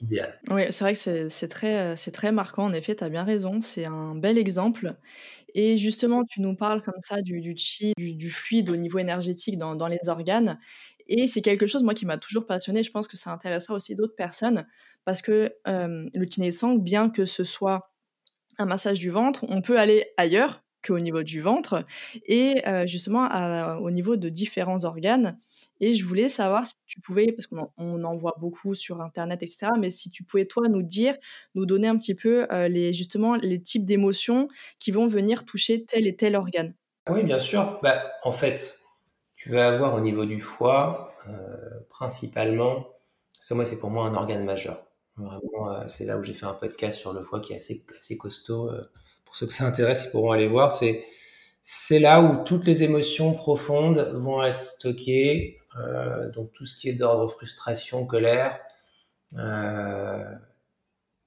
idéal. 0.00 0.40
Oui, 0.50 0.62
c'est 0.70 0.82
vrai 0.82 0.94
que 0.94 1.28
c'est 1.28 1.48
très, 1.48 1.94
très 1.94 2.32
marquant. 2.32 2.64
En 2.64 2.72
effet, 2.72 2.96
tu 2.96 3.04
as 3.04 3.08
bien 3.08 3.22
raison. 3.22 3.60
C'est 3.60 3.84
un 3.84 4.16
bel 4.16 4.38
exemple. 4.38 4.96
Et 5.54 5.76
justement, 5.76 6.24
tu 6.24 6.40
nous 6.40 6.56
parles 6.56 6.82
comme 6.82 7.00
ça 7.04 7.22
du, 7.22 7.54
chi, 7.56 7.92
du, 7.96 8.28
fluide 8.28 8.70
au 8.70 8.76
niveau 8.76 8.98
énergétique 8.98 9.56
dans 9.56 9.86
les 9.86 10.08
organes. 10.08 10.58
Et 11.08 11.26
c'est 11.26 11.42
quelque 11.42 11.66
chose, 11.66 11.82
moi, 11.82 11.94
qui 11.94 12.06
m'a 12.06 12.18
toujours 12.18 12.46
passionné. 12.46 12.82
Je 12.82 12.90
pense 12.90 13.08
que 13.08 13.16
ça 13.16 13.32
intéressera 13.32 13.74
aussi 13.74 13.94
d'autres 13.94 14.16
personnes 14.16 14.66
parce 15.04 15.22
que 15.22 15.54
euh, 15.66 16.08
le 16.14 16.50
sang, 16.50 16.74
bien 16.74 17.10
que 17.10 17.24
ce 17.24 17.44
soit 17.44 17.92
un 18.58 18.66
massage 18.66 18.98
du 18.98 19.10
ventre, 19.10 19.44
on 19.48 19.62
peut 19.62 19.78
aller 19.78 20.06
ailleurs 20.16 20.62
qu'au 20.86 20.98
niveau 20.98 21.22
du 21.22 21.40
ventre 21.40 21.84
et 22.26 22.66
euh, 22.68 22.86
justement 22.86 23.28
au 23.80 23.90
niveau 23.90 24.16
de 24.16 24.28
différents 24.28 24.84
organes. 24.84 25.38
Et 25.80 25.94
je 25.94 26.04
voulais 26.04 26.28
savoir 26.28 26.66
si 26.66 26.74
tu 26.86 27.00
pouvais, 27.00 27.32
parce 27.32 27.46
qu'on 27.46 28.04
en, 28.04 28.16
voit 28.16 28.34
beaucoup 28.40 28.74
sur 28.74 29.00
Internet, 29.00 29.42
etc., 29.42 29.68
mais 29.78 29.90
si 29.90 30.10
tu 30.10 30.24
pouvais, 30.24 30.44
toi, 30.44 30.68
nous 30.68 30.82
dire, 30.82 31.14
nous 31.54 31.66
donner 31.66 31.86
un 31.86 31.96
petit 31.96 32.16
peu 32.16 32.46
euh, 32.52 32.68
les, 32.68 32.92
justement 32.92 33.36
les 33.36 33.62
types 33.62 33.84
d'émotions 33.84 34.48
qui 34.80 34.90
vont 34.90 35.06
venir 35.06 35.44
toucher 35.44 35.84
tel 35.84 36.06
et 36.06 36.16
tel 36.16 36.34
organe. 36.34 36.74
Oui, 37.08 37.22
bien 37.22 37.38
sûr. 37.38 37.78
Bah, 37.82 38.02
en 38.24 38.32
fait, 38.32 38.80
tu 39.38 39.50
vas 39.50 39.68
avoir 39.68 39.94
au 39.94 40.00
niveau 40.00 40.26
du 40.26 40.38
foie, 40.38 41.14
euh, 41.28 41.80
principalement, 41.88 42.86
ça, 43.40 43.54
moi, 43.54 43.64
c'est 43.64 43.78
pour 43.78 43.90
moi 43.90 44.04
un 44.04 44.14
organe 44.14 44.44
majeur. 44.44 44.84
Vraiment, 45.16 45.70
euh, 45.70 45.84
c'est 45.86 46.04
là 46.04 46.18
où 46.18 46.22
j'ai 46.22 46.34
fait 46.34 46.46
un 46.46 46.54
podcast 46.54 46.98
sur 46.98 47.12
le 47.12 47.22
foie 47.24 47.40
qui 47.40 47.54
est 47.54 47.56
assez, 47.56 48.16
costaud. 48.18 48.70
pour 49.24 49.36
ceux 49.36 49.46
que 49.46 49.52
ça 49.52 49.64
intéresse, 49.66 50.04
ils 50.06 50.10
pourront 50.10 50.32
aller 50.32 50.48
voir. 50.48 50.72
C'est 50.72 51.98
là 51.98 52.20
où 52.20 52.44
toutes 52.44 52.66
les 52.66 52.82
émotions 52.82 53.32
profondes 53.32 54.12
vont 54.14 54.42
être 54.42 54.58
stockées. 54.58 55.58
Euh, 55.78 56.30
donc 56.30 56.52
tout 56.52 56.64
ce 56.64 56.74
qui 56.76 56.88
est 56.88 56.94
d'ordre 56.94 57.28
frustration, 57.28 58.06
colère, 58.06 58.58
euh, 59.36 60.24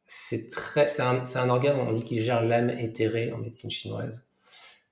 c'est 0.08 0.50
très, 0.50 0.88
c'est 0.88 1.02
un, 1.02 1.50
organe, 1.50 1.80
on 1.80 1.92
dit 1.94 2.04
qu'il 2.04 2.22
gère 2.22 2.44
l'âme 2.44 2.70
éthérée 2.70 3.32
en 3.32 3.38
médecine 3.38 3.72
chinoise. 3.72 4.26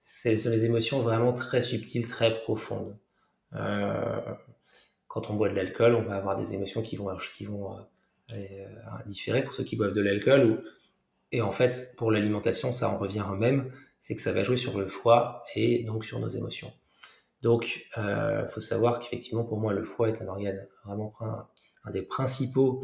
C'est 0.01 0.38
sont 0.38 0.49
les 0.49 0.65
émotions 0.65 1.01
vraiment 1.01 1.34
très 1.34 1.62
subtiles, 1.62 2.08
très 2.08 2.39
profondes. 2.41 2.95
Euh, 3.55 4.19
quand 5.07 5.29
on 5.29 5.35
boit 5.35 5.49
de 5.49 5.55
l'alcool, 5.55 5.95
on 5.95 6.03
va 6.03 6.15
avoir 6.15 6.35
des 6.35 6.53
émotions 6.53 6.81
qui 6.81 6.95
vont, 6.95 7.15
qui 7.33 7.45
vont 7.45 7.77
différer 9.05 9.43
pour 9.43 9.53
ceux 9.53 9.63
qui 9.63 9.75
boivent 9.75 9.93
de 9.93 10.01
l'alcool. 10.01 10.63
Et 11.31 11.41
en 11.41 11.51
fait, 11.51 11.95
pour 11.97 12.12
l'alimentation, 12.12 12.71
ça 12.71 12.89
en 12.89 12.97
revient 12.97 13.25
au 13.27 13.35
même 13.35 13.71
c'est 13.99 14.15
que 14.15 14.21
ça 14.21 14.31
va 14.31 14.43
jouer 14.43 14.57
sur 14.57 14.77
le 14.77 14.88
foie 14.88 15.43
et 15.55 15.83
donc 15.83 16.05
sur 16.05 16.19
nos 16.19 16.29
émotions. 16.29 16.71
Donc, 17.41 17.85
il 17.95 18.01
euh, 18.01 18.47
faut 18.47 18.59
savoir 18.59 18.99
qu'effectivement, 18.99 19.43
pour 19.43 19.59
moi, 19.59 19.73
le 19.73 19.83
foie 19.83 20.09
est 20.09 20.21
un 20.21 20.27
organe 20.27 20.65
vraiment 20.85 21.13
un, 21.21 21.47
des 21.91 22.01
principaux. 22.01 22.83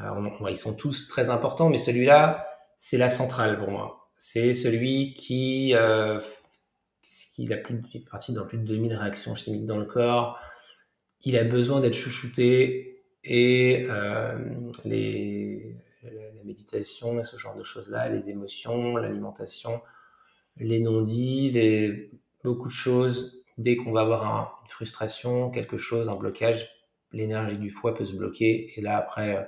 Euh, 0.00 0.48
ils 0.48 0.56
sont 0.56 0.74
tous 0.74 1.08
très 1.08 1.30
importants, 1.30 1.68
mais 1.68 1.78
celui-là, 1.78 2.46
c'est 2.78 2.96
la 2.96 3.10
centrale 3.10 3.58
pour 3.58 3.70
moi. 3.70 4.08
C'est 4.16 4.54
celui 4.54 5.14
qui, 5.14 5.74
euh, 5.74 6.20
qui 7.02 7.52
a 7.52 7.56
plus 7.56 7.74
de, 7.74 8.34
dans 8.34 8.46
plus 8.46 8.58
de 8.58 8.64
2000 8.64 8.94
réactions 8.94 9.34
chimiques 9.34 9.64
dans 9.64 9.78
le 9.78 9.84
corps. 9.84 10.38
Il 11.22 11.36
a 11.36 11.44
besoin 11.44 11.80
d'être 11.80 11.94
chouchouté 11.94 13.04
et 13.24 13.86
euh, 13.88 14.38
les, 14.84 15.76
la 16.02 16.44
méditation, 16.44 17.22
ce 17.22 17.36
genre 17.36 17.56
de 17.56 17.62
choses-là, 17.62 18.08
les 18.08 18.30
émotions, 18.30 18.96
l'alimentation, 18.96 19.80
les 20.56 20.80
non-dits, 20.80 22.10
beaucoup 22.44 22.68
de 22.68 22.72
choses. 22.72 23.42
Dès 23.58 23.76
qu'on 23.76 23.92
va 23.92 24.00
avoir 24.00 24.60
une 24.62 24.68
frustration, 24.68 25.50
quelque 25.50 25.76
chose, 25.76 26.08
un 26.08 26.16
blocage, 26.16 26.68
l'énergie 27.12 27.58
du 27.58 27.70
foie 27.70 27.94
peut 27.94 28.04
se 28.04 28.14
bloquer. 28.14 28.72
Et 28.76 28.80
là, 28.80 28.96
après, 28.96 29.36
euh, 29.36 29.42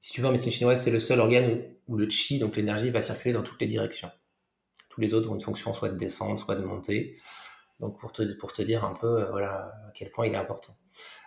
si 0.00 0.12
tu 0.12 0.20
veux, 0.20 0.28
en 0.28 0.32
médecine 0.32 0.50
chinoise, 0.52 0.82
c'est 0.82 0.90
le 0.90 0.98
seul 0.98 1.20
organe 1.20 1.62
où, 1.88 1.96
le 1.96 2.08
chi, 2.08 2.38
donc 2.38 2.56
l'énergie, 2.56 2.90
va 2.90 3.00
circuler 3.00 3.34
dans 3.34 3.42
toutes 3.42 3.60
les 3.60 3.66
directions. 3.66 4.10
Tous 4.94 5.00
les 5.00 5.12
autres 5.14 5.28
ont 5.30 5.34
une 5.34 5.40
fonction 5.40 5.72
soit 5.72 5.88
de 5.88 5.96
descendre, 5.96 6.38
soit 6.38 6.54
de 6.54 6.64
monter. 6.64 7.16
Donc, 7.80 7.98
pour 7.98 8.12
te, 8.12 8.22
pour 8.34 8.52
te 8.52 8.62
dire 8.62 8.84
un 8.84 8.94
peu 8.94 9.22
euh, 9.22 9.30
voilà, 9.30 9.72
à 9.88 9.90
quel 9.94 10.10
point 10.10 10.26
il 10.26 10.32
est 10.32 10.36
important. 10.36 10.76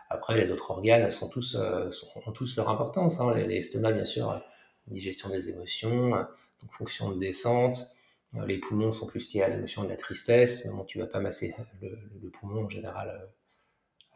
Après, 0.10 0.40
les 0.40 0.50
autres 0.52 0.72
organes 0.72 1.12
sont 1.12 1.28
tous, 1.28 1.56
euh, 1.56 1.90
ont 2.26 2.32
tous 2.32 2.56
leur 2.56 2.70
importance. 2.70 3.20
Hein. 3.20 3.34
L'estomac, 3.34 3.92
bien 3.92 4.06
sûr, 4.06 4.42
digestion 4.88 5.30
des 5.30 5.50
émotions, 5.50 6.12
donc 6.12 6.72
fonction 6.72 7.12
de 7.12 7.20
descente, 7.20 7.88
euh, 8.36 8.46
les 8.46 8.58
poumons 8.58 8.92
sont 8.92 9.06
plus 9.06 9.34
liés 9.34 9.42
à 9.42 9.50
l'émotion 9.50 9.84
de 9.84 9.90
la 9.90 9.96
tristesse, 9.96 10.68
bon, 10.68 10.84
tu 10.84 11.00
vas 11.00 11.08
pas 11.08 11.20
masser 11.20 11.56
le, 11.82 12.30
poumon 12.30 12.66
en 12.66 12.70
général 12.70 13.30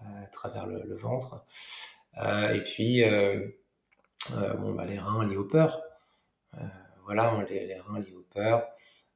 euh, 0.02 0.06
à 0.24 0.28
travers 0.28 0.68
le, 0.68 0.96
ventre. 0.96 1.46
Euh, 2.18 2.54
et 2.54 2.64
puis, 2.64 3.04
bon, 4.30 4.74
bah, 4.74 4.86
les 4.86 5.00
reins 5.00 5.26
liés 5.26 5.38
aux 5.38 5.46
peurs. 5.46 5.82
voilà, 7.06 7.46
les, 7.50 7.80
reins 7.80 8.00
liés 8.00 8.16
aux 8.16 8.28
peurs, 8.34 8.68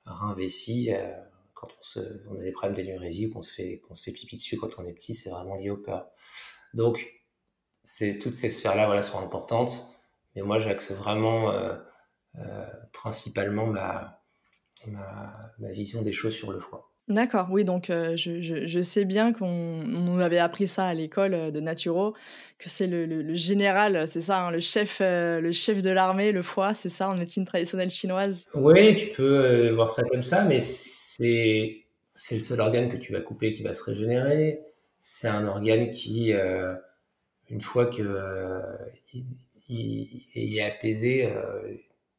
reins 0.06 0.34
vessie. 0.34 0.92
quand 1.54 1.68
on, 1.68 1.84
se, 1.84 2.00
on, 2.30 2.40
a 2.40 2.44
des 2.44 2.52
problèmes 2.52 2.76
d'énurésie 2.76 3.28
ou 3.28 3.34
qu'on 3.34 3.42
se, 3.42 3.54
fait, 3.54 3.80
qu'on 3.80 3.94
se 3.94 4.04
fait 4.04 4.12
pipi 4.12 4.36
dessus 4.36 4.58
quand 4.58 4.78
on 4.78 4.86
est 4.86 4.94
petit, 4.94 5.14
c'est 5.14 5.30
vraiment 5.30 5.56
lié 5.56 5.70
aux 5.70 5.78
peurs. 5.78 6.08
Donc, 6.74 7.08
toutes 8.22 8.38
ces 8.38 8.50
sphères-là 8.50 8.86
voilà, 8.86 9.02
sont 9.02 9.20
importantes, 9.20 9.86
mais 10.36 10.42
moi 10.42 10.60
j'axe 10.60 10.92
vraiment 10.92 11.54
principalement 12.92 13.68
ma, 13.68 14.22
ma, 14.88 15.72
vision 15.72 16.02
des 16.02 16.12
choses 16.12 16.36
sur 16.36 16.52
le 16.52 16.60
foie. 16.60 16.92
D'accord, 17.08 17.50
oui, 17.52 17.64
donc 17.66 17.86
je, 17.90 18.42
je, 18.42 18.82
sais 18.82 19.06
bien 19.06 19.32
qu'on 19.32 19.84
nous 19.86 20.20
avait 20.20 20.40
appris 20.40 20.68
ça 20.68 20.86
à 20.86 20.94
l'école 20.96 21.52
de 21.52 21.60
Naturo, 21.60 22.16
que 22.58 22.68
c'est 22.68 22.88
le, 22.88 23.06
le, 23.06 23.36
général, 23.36 24.08
c'est 24.10 24.22
ça, 24.22 24.48
hein, 24.48 24.52
le, 24.52 24.60
chef, 24.60 25.02
le 25.02 25.52
chef 25.52 25.84
de 25.84 25.92
l'armée, 25.92 26.32
le 26.32 26.42
foie, 26.42 26.74
c'est 26.74 26.90
ça 26.90 27.08
en 27.10 27.16
médecine 27.16 27.46
traditionnelle 27.46 27.92
chinoise? 27.92 28.48
Oui, 28.56 28.96
tu 28.96 29.10
peux 29.10 29.70
voir 29.70 29.92
ça 29.92 30.02
comme 30.02 30.24
ça, 30.24 30.46
mais 30.46 30.60
c'est 30.60 31.86
le 32.32 32.40
seul 32.40 32.60
organe 32.60 32.90
que 32.90 32.98
tu 32.98 33.14
vas 33.14 33.22
couper 33.22 33.52
qui 33.52 33.62
va 33.62 33.74
se 33.74 33.84
régénérer. 33.84 34.62
C'est 34.98 35.28
un 35.28 35.46
organe 35.46 35.92
qui, 35.92 36.34
une 37.52 37.62
fois 37.62 37.86
qu'il 37.86 38.10
il, 39.70 40.58
est 40.58 40.64
apaisé, 40.64 41.32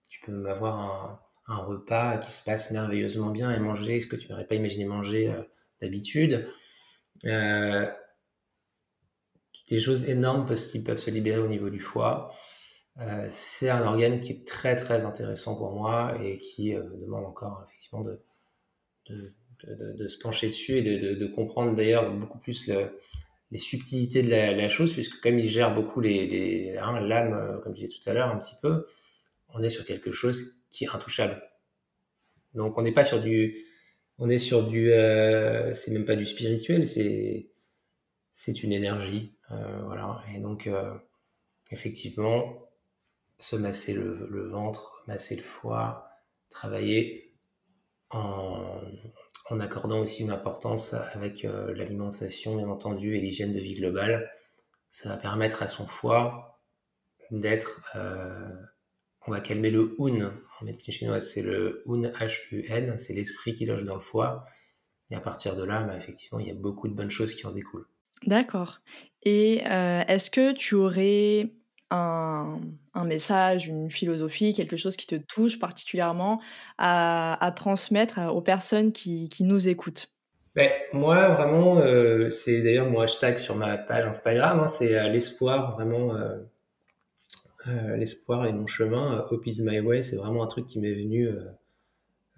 tu 0.08 0.20
peux 0.20 0.48
avoir 0.48 0.80
un 0.80 1.25
un 1.48 1.58
repas 1.58 2.18
qui 2.18 2.32
se 2.32 2.42
passe 2.42 2.70
merveilleusement 2.70 3.30
bien 3.30 3.52
et 3.52 3.58
manger 3.58 4.00
ce 4.00 4.06
que 4.06 4.16
tu 4.16 4.28
n'aurais 4.28 4.46
pas 4.46 4.56
imaginé 4.56 4.84
manger 4.84 5.28
euh, 5.28 5.42
d'habitude. 5.80 6.48
Euh, 7.24 7.88
des 9.68 9.80
choses 9.80 10.08
énormes 10.08 10.46
peuvent, 10.46 10.56
se 10.56 11.10
libérer 11.10 11.40
au 11.40 11.48
niveau 11.48 11.70
du 11.70 11.80
foie. 11.80 12.30
Euh, 13.00 13.26
c'est 13.28 13.68
un 13.68 13.82
organe 13.82 14.20
qui 14.20 14.32
est 14.32 14.46
très 14.46 14.76
très 14.76 15.04
intéressant 15.04 15.56
pour 15.56 15.72
moi 15.72 16.16
et 16.22 16.38
qui 16.38 16.72
demande 16.72 17.24
encore 17.24 17.64
effectivement 17.66 18.02
de, 18.02 18.22
de, 19.08 20.06
se 20.06 20.18
pencher 20.18 20.46
dessus 20.46 20.78
et 20.78 20.82
de, 20.82 21.26
comprendre 21.26 21.74
d'ailleurs 21.74 22.12
beaucoup 22.12 22.38
plus 22.38 22.68
le, 22.68 22.96
les 23.50 23.58
subtilités 23.58 24.22
de 24.22 24.30
la, 24.30 24.68
chose, 24.68 24.92
puisque 24.92 25.20
comme 25.20 25.38
il 25.38 25.48
gère 25.48 25.74
beaucoup 25.74 26.00
les, 26.00 26.26
les 26.26 26.76
hein, 26.78 27.00
l'âme, 27.00 27.60
comme 27.62 27.74
je 27.74 27.80
disais 27.80 27.92
tout 28.00 28.08
à 28.08 28.12
l'heure 28.12 28.28
un 28.28 28.38
petit 28.38 28.56
peu, 28.62 28.86
on 29.48 29.62
est 29.62 29.68
sur 29.68 29.84
quelque 29.84 30.12
chose 30.12 30.55
intouchable. 30.84 31.42
Donc 32.54 32.78
on 32.78 32.82
n'est 32.82 32.92
pas 32.92 33.04
sur 33.04 33.20
du, 33.20 33.54
on 34.18 34.28
est 34.30 34.38
sur 34.38 34.66
du, 34.66 34.92
euh, 34.92 35.72
c'est 35.74 35.92
même 35.92 36.04
pas 36.04 36.16
du 36.16 36.26
spirituel, 36.26 36.86
c'est 36.86 37.50
c'est 38.32 38.62
une 38.62 38.72
énergie, 38.72 39.34
euh, 39.50 39.82
voilà. 39.84 40.22
Et 40.34 40.40
donc 40.40 40.66
euh, 40.66 40.94
effectivement, 41.70 42.68
se 43.38 43.56
masser 43.56 43.92
le, 43.94 44.48
ventre, 44.48 45.02
masser 45.06 45.36
le 45.36 45.42
foie, 45.42 46.08
travailler 46.50 47.34
en, 48.10 48.80
en 49.50 49.60
accordant 49.60 50.00
aussi 50.00 50.22
une 50.22 50.30
importance 50.30 50.94
avec 50.94 51.42
l'alimentation, 51.42 52.56
bien 52.56 52.68
entendu, 52.68 53.16
et 53.16 53.20
l'hygiène 53.20 53.52
de 53.52 53.60
vie 53.60 53.74
globale. 53.74 54.30
Ça 54.90 55.08
va 55.10 55.16
permettre 55.16 55.62
à 55.62 55.68
son 55.68 55.86
foie 55.86 56.60
d'être, 57.30 57.82
on 59.26 59.32
va 59.32 59.40
calmer 59.40 59.70
le 59.70 59.94
hun 59.98 60.32
en 60.60 60.64
médecine 60.64 60.92
chinoise, 60.92 61.28
c'est 61.28 61.42
le 61.42 61.82
hun, 61.86 62.02
H-U-N, 62.02 62.96
c'est 62.96 63.12
l'esprit 63.12 63.54
qui 63.54 63.66
loge 63.66 63.84
dans 63.84 63.94
le 63.94 64.00
foie. 64.00 64.44
Et 65.10 65.14
à 65.14 65.20
partir 65.20 65.56
de 65.56 65.62
là, 65.62 65.82
bah, 65.82 65.96
effectivement, 65.96 66.40
il 66.40 66.48
y 66.48 66.50
a 66.50 66.54
beaucoup 66.54 66.88
de 66.88 66.94
bonnes 66.94 67.10
choses 67.10 67.34
qui 67.34 67.46
en 67.46 67.52
découlent. 67.52 67.86
D'accord. 68.24 68.80
Et 69.22 69.62
euh, 69.66 70.02
est-ce 70.08 70.30
que 70.30 70.52
tu 70.52 70.74
aurais 70.74 71.52
un, 71.90 72.58
message, 73.04 73.68
une 73.68 73.90
philosophie, 73.90 74.54
quelque 74.54 74.76
chose 74.76 74.96
qui 74.96 75.06
te 75.06 75.16
touche 75.16 75.58
particulièrement 75.58 76.40
à, 76.78 77.52
transmettre 77.54 78.18
aux 78.34 78.40
personnes 78.40 78.92
qui, 78.92 79.28
nous 79.40 79.68
écoutent? 79.68 80.08
Ben, 80.54 80.70
Moi, 80.92 81.28
vraiment, 81.28 81.78
euh, 81.78 82.30
c'est 82.30 82.62
d'ailleurs 82.62 82.90
mon 82.90 83.00
hashtag 83.00 83.36
sur 83.36 83.54
ma 83.54 83.76
page 83.76 84.06
Instagram, 84.06 84.60
hein, 84.60 84.66
c'est 84.66 84.98
euh, 84.98 85.08
l'espoir, 85.08 85.74
vraiment, 85.74 86.16
l'espoir 87.96 88.46
et 88.46 88.52
mon 88.52 88.66
chemin. 88.66 89.26
Hope 89.30 89.46
is 89.46 89.62
my 89.62 89.80
way, 89.80 90.02
c'est 90.02 90.16
vraiment 90.16 90.42
un 90.42 90.46
truc 90.46 90.66
qui 90.66 90.78
m'est 90.78 90.94
venu 90.94 91.28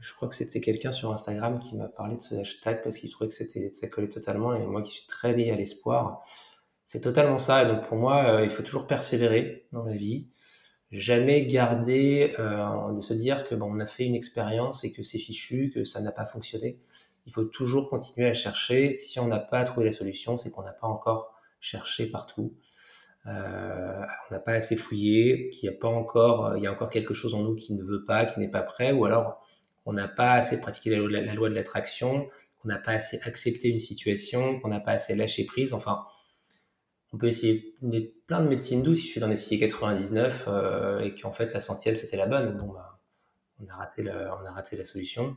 je 0.01 0.15
crois 0.15 0.29
que 0.29 0.35
c'était 0.35 0.61
quelqu'un 0.61 0.93
sur 0.93 1.13
Instagram 1.13 1.59
qui 1.59 1.77
m'a 1.77 1.89
parlé 1.89 2.17
de 2.17 2.21
ce 2.21 2.35
hashtag 2.35 2.83
parce 2.83 2.99
qu'il 2.99 3.11
trouvait 3.11 3.29
que 3.29 3.35
ça 3.35 3.89
collait 3.89 4.09
totalement 4.09 4.55
et 4.55 4.65
moi 4.65 4.83
qui 4.83 4.93
suis 4.93 5.07
très 5.07 5.35
lié 5.35 5.51
à 5.51 5.57
l'espoir, 5.57 6.23
c'est 6.85 7.01
totalement 7.01 7.39
ça. 7.39 7.63
Et 7.63 7.67
donc 7.67 7.87
pour 7.87 7.97
moi, 7.97 8.25
euh, 8.25 8.45
il 8.45 8.51
faut 8.51 8.63
toujours 8.63 8.87
persévérer 8.87 9.67
dans 9.73 9.83
la 9.83 9.95
vie, 9.95 10.29
jamais 10.93 11.47
garder 11.47 12.35
euh, 12.39 12.93
de 12.93 13.01
se 13.01 13.13
dire 13.13 13.45
que 13.45 13.55
bon, 13.55 13.67
on 13.75 13.81
a 13.81 13.87
fait 13.87 14.05
une 14.05 14.15
expérience 14.15 14.85
et 14.85 14.93
que 14.93 15.03
c'est 15.03 15.19
fichu, 15.19 15.71
que 15.75 15.85
ça 15.85 16.01
n'a 16.01 16.13
pas 16.13 16.25
fonctionné. 16.25 16.79
Il 17.27 17.33
faut 17.33 17.45
toujours 17.45 17.91
continuer 17.91 18.29
à 18.29 18.35
chercher. 18.35 18.93
Si 18.93 19.19
on 19.21 19.27
n'a 19.27 19.41
pas 19.41 19.65
trouvé 19.65 19.85
la 19.85 19.93
solution, 19.93 20.39
c'est 20.39 20.51
qu'on 20.51 20.63
n'a 20.63 20.73
pas 20.73 20.87
encore 20.87 21.35
cherché 21.61 22.07
partout. 22.07 22.55
Euh, 23.27 24.03
on 24.31 24.35
n'a 24.35 24.41
pas 24.41 24.53
assez 24.53 24.77
fouillé, 24.77 25.51
qu'il 25.51 25.67
y 25.67 25.69
a 25.69 25.77
pas 25.77 25.89
encore, 25.89 26.57
il 26.57 26.63
y 26.63 26.67
a 26.67 26.73
encore 26.73 26.89
quelque 26.89 27.15
chose 27.15 27.35
en 27.35 27.43
nous 27.43 27.55
qui 27.55 27.75
ne 27.75 27.83
veut 27.83 28.05
pas, 28.05 28.25
qui 28.25 28.41
n'est 28.41 28.51
pas 28.51 28.63
prêt, 28.63 28.93
ou 28.93 29.05
alors 29.05 29.45
qu'on 29.85 29.93
n'a 29.93 30.09
pas 30.09 30.33
assez 30.33 30.61
pratiqué 30.61 30.91
la, 30.91 31.35
loi 31.35 31.49
de 31.49 31.55
l'attraction, 31.55 32.29
qu'on 32.59 32.69
n'a 32.69 32.79
pas 32.79 32.93
assez 32.93 33.19
accepté 33.23 33.69
une 33.69 33.79
situation, 33.81 34.61
qu'on 34.61 34.69
n'a 34.69 34.81
pas 34.81 34.93
assez 34.93 35.15
lâché 35.15 35.45
prise. 35.45 35.73
Enfin, 35.73 36.07
on 37.13 37.19
peut 37.19 37.27
essayer 37.27 37.75
plein 38.27 38.41
de 38.41 38.49
médecines 38.49 38.83
douces. 38.83 39.05
Il 39.05 39.07
suffit 39.09 39.21
d'en 39.21 39.31
essayer 39.31 39.59
99 39.59 40.45
euh, 40.49 41.01
et 41.01 41.15
qu'en 41.15 41.33
fait 41.33 41.53
la 41.53 41.61
centième 41.61 41.97
c'était 41.97 42.17
la 42.17 42.27
bonne. 42.27 42.57
Bon, 42.57 42.73
bah, 42.73 42.99
on, 43.61 43.69
a 43.69 43.75
raté 43.75 44.03
on 44.03 44.47
a 44.47 44.51
raté 44.51 44.77
la 44.77 44.85
solution. 44.85 45.37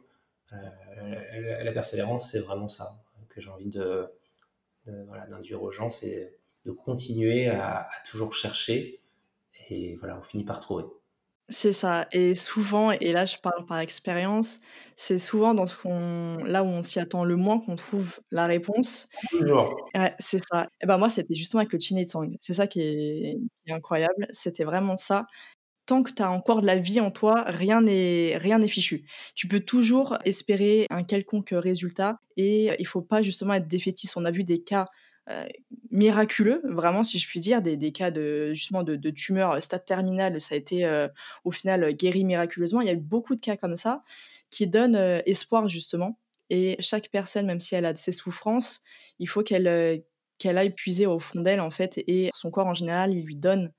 Euh, 0.53 1.63
la, 1.63 1.71
persévérance, 1.71 2.31
c'est 2.31 2.39
vraiment 2.39 2.67
ça 2.67 2.97
que 3.29 3.39
j'ai 3.39 3.49
envie 3.49 3.69
de, 3.69 4.05
d'induire 4.85 5.63
aux 5.63 5.71
gens, 5.71 5.89
c'est 5.89 6.37
de 6.65 6.71
continuer 6.71 7.47
à, 7.47 7.81
à, 7.81 7.89
toujours 8.09 8.33
chercher 8.33 8.99
et 9.69 9.95
voilà, 9.97 10.17
on 10.19 10.23
finit 10.23 10.43
par 10.43 10.59
trouver. 10.59 10.83
C'est 11.49 11.73
ça 11.73 12.07
et 12.13 12.33
souvent 12.33 12.91
et 12.91 13.11
là 13.11 13.25
je 13.25 13.35
parle 13.37 13.65
par 13.65 13.79
expérience, 13.79 14.61
c'est 14.95 15.19
souvent 15.19 15.53
dans 15.53 15.67
ce 15.67 15.77
qu'on 15.77 16.37
là 16.45 16.63
où 16.63 16.67
on 16.67 16.81
s'y 16.81 16.97
attend 16.99 17.25
le 17.25 17.35
moins 17.35 17.59
qu'on 17.59 17.75
trouve 17.75 18.19
la 18.31 18.45
réponse. 18.45 19.07
Toujours. 19.31 19.89
Ouais, 19.93 20.15
c'est 20.19 20.41
ça. 20.49 20.69
Et 20.81 20.85
ben 20.85 20.97
moi, 20.97 21.09
c'était 21.09 21.33
justement 21.33 21.59
avec 21.59 21.73
le 21.73 21.79
Chin 21.79 22.01
Tsang. 22.05 22.37
C'est 22.39 22.53
ça 22.53 22.67
qui 22.67 22.81
est 22.81 23.37
qui 23.65 23.71
est 23.71 23.73
incroyable, 23.73 24.27
c'était 24.29 24.63
vraiment 24.63 24.95
ça. 24.95 25.25
Tant 25.87 26.03
que 26.03 26.11
tu 26.13 26.21
as 26.21 26.31
encore 26.31 26.61
de 26.61 26.67
la 26.67 26.77
vie 26.77 27.01
en 27.01 27.11
toi, 27.11 27.43
rien 27.47 27.81
n'est 27.81 28.37
rien 28.37 28.59
n'est 28.59 28.69
fichu. 28.69 29.05
Tu 29.35 29.47
peux 29.49 29.59
toujours 29.59 30.17
espérer 30.23 30.87
un 30.89 31.03
quelconque 31.03 31.49
résultat 31.51 32.17
et 32.37 32.69
il 32.79 32.87
faut 32.87 33.01
pas 33.01 33.21
justement 33.21 33.55
être 33.55 33.67
défaitiste. 33.67 34.15
On 34.15 34.23
a 34.25 34.31
vu 34.31 34.45
des 34.45 34.63
cas 34.63 34.87
miraculeux, 35.91 36.61
vraiment, 36.63 37.03
si 37.03 37.19
je 37.19 37.27
puis 37.27 37.39
dire, 37.39 37.61
des, 37.61 37.91
cas 37.91 38.11
de 38.11 38.53
justement 38.53 38.83
de, 38.83 38.95
de 38.95 39.09
tumeurs 39.09 39.61
stade 39.61 39.85
terminal, 39.85 40.39
ça 40.39 40.55
a 40.55 40.57
été 40.57 40.85
euh, 40.85 41.07
au 41.43 41.51
final 41.51 41.93
guéri 41.93 42.23
miraculeusement. 42.23 42.81
Il 42.81 42.87
y 42.87 42.89
a 42.89 42.93
eu 42.93 42.97
beaucoup 42.97 43.35
de 43.35 43.41
cas 43.41 43.57
comme 43.57 43.75
ça 43.75 44.03
qui 44.49 44.67
donnent 44.67 44.95
euh, 44.95 45.21
espoir 45.25 45.69
justement. 45.69 46.17
Et 46.49 46.75
chaque 46.79 47.09
personne, 47.09 47.45
même 47.45 47.59
si 47.59 47.75
elle 47.75 47.85
a 47.85 47.95
ses 47.95 48.11
souffrances, 48.11 48.83
il 49.19 49.27
faut 49.27 49.43
qu'elle 49.43 50.03
qu'elle 50.37 50.57
aille 50.57 50.73
puiser 50.73 51.05
au 51.05 51.19
fond 51.19 51.41
d'elle 51.41 51.61
en 51.61 51.71
fait, 51.71 51.99
et 52.07 52.31
son 52.33 52.49
corps 52.49 52.65
en 52.65 52.73
général, 52.73 53.13
il 53.13 53.23
lui 53.23 53.35
donne 53.35 53.71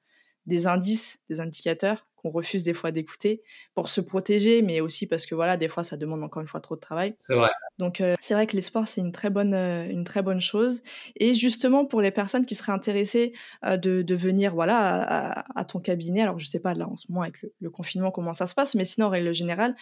des 0.46 0.66
indices, 0.66 1.18
des 1.28 1.40
indicateurs 1.40 2.06
qu'on 2.22 2.30
refuse 2.30 2.62
des 2.62 2.72
fois 2.72 2.92
d'écouter 2.92 3.42
pour 3.74 3.88
se 3.88 4.00
protéger, 4.00 4.62
mais 4.62 4.80
aussi 4.80 5.06
parce 5.06 5.26
que 5.26 5.35
voilà, 5.35 5.56
des 5.56 5.68
fois, 5.68 5.82
ça 5.82 5.96
demande 5.96 6.22
encore 6.22 6.40
une 6.42 6.48
fois 6.48 6.61
trop 6.61 6.76
de 6.76 6.80
travail. 6.80 7.16
C'est 7.26 7.35
vrai. 7.35 7.50
Donc, 7.78 8.00
euh, 8.00 8.14
c'est 8.20 8.35
vrai 8.35 8.46
que 8.46 8.54
l'espoir, 8.54 8.87
c'est 8.87 9.00
une 9.00 9.12
très 9.12 9.30
bonne, 9.30 9.54
euh, 9.54 9.88
une 9.88 10.04
très 10.04 10.22
bonne 10.22 10.40
chose. 10.40 10.82
Et 11.16 11.35
justement, 11.35 11.85
pour 11.85 12.00
les 12.00 12.11
personnes 12.11 12.46
qui 12.46 12.54
seraient 12.54 12.72
intéressées 12.72 13.32
euh, 13.64 13.76
de, 13.76 14.02
de, 14.02 14.14
venir, 14.14 14.54
voilà, 14.54 15.44
à, 15.54 15.64
ton 15.64 15.80
cabinet. 15.80 16.22
Alors, 16.22 16.38
je 16.38 16.46
sais 16.46 16.61
pas 16.61 16.74
là 16.74 16.88
en 16.88 16.96
ce 16.96 17.06
moment 17.11 17.22
avec 17.22 17.42
le, 17.61 17.70
confinement 17.70 18.11
comment 18.11 18.32
ça 18.32 18.46
se 18.46 18.54
passe, 18.54 18.74
mais 18.74 18.85
sinon, 18.85 19.06
en 19.06 19.11
règle 19.11 19.32
générale, 19.32 19.74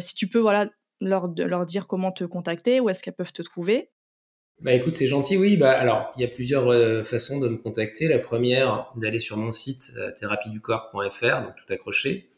si 0.00 0.14
tu 0.14 0.28
peux, 0.28 0.38
voilà, 0.38 0.68
leur, 1.00 1.28
leur 1.36 1.66
dire 1.66 1.86
comment 1.86 2.12
te 2.12 2.24
contacter, 2.24 2.80
où 2.80 2.88
est-ce 2.88 3.02
qu'elles 3.02 3.14
peuvent 3.14 3.32
te 3.32 3.42
trouver? 3.42 3.90
Bah 4.60 4.74
écoute, 4.74 4.94
c'est 4.94 5.06
gentil, 5.06 5.38
oui. 5.38 5.56
Bah 5.56 5.72
alors, 5.72 6.12
il 6.16 6.20
y 6.22 6.24
a 6.24 6.28
plusieurs 6.28 6.68
euh, 6.68 7.02
façons 7.02 7.40
de 7.40 7.48
me 7.48 7.56
contacter. 7.56 8.08
La 8.08 8.18
première, 8.18 8.88
d'aller 8.96 9.18
sur 9.18 9.38
mon 9.38 9.52
site 9.52 9.92
euh, 9.96 10.12
donc 10.20 11.54
tout 11.56 11.72
accroché. 11.72 12.28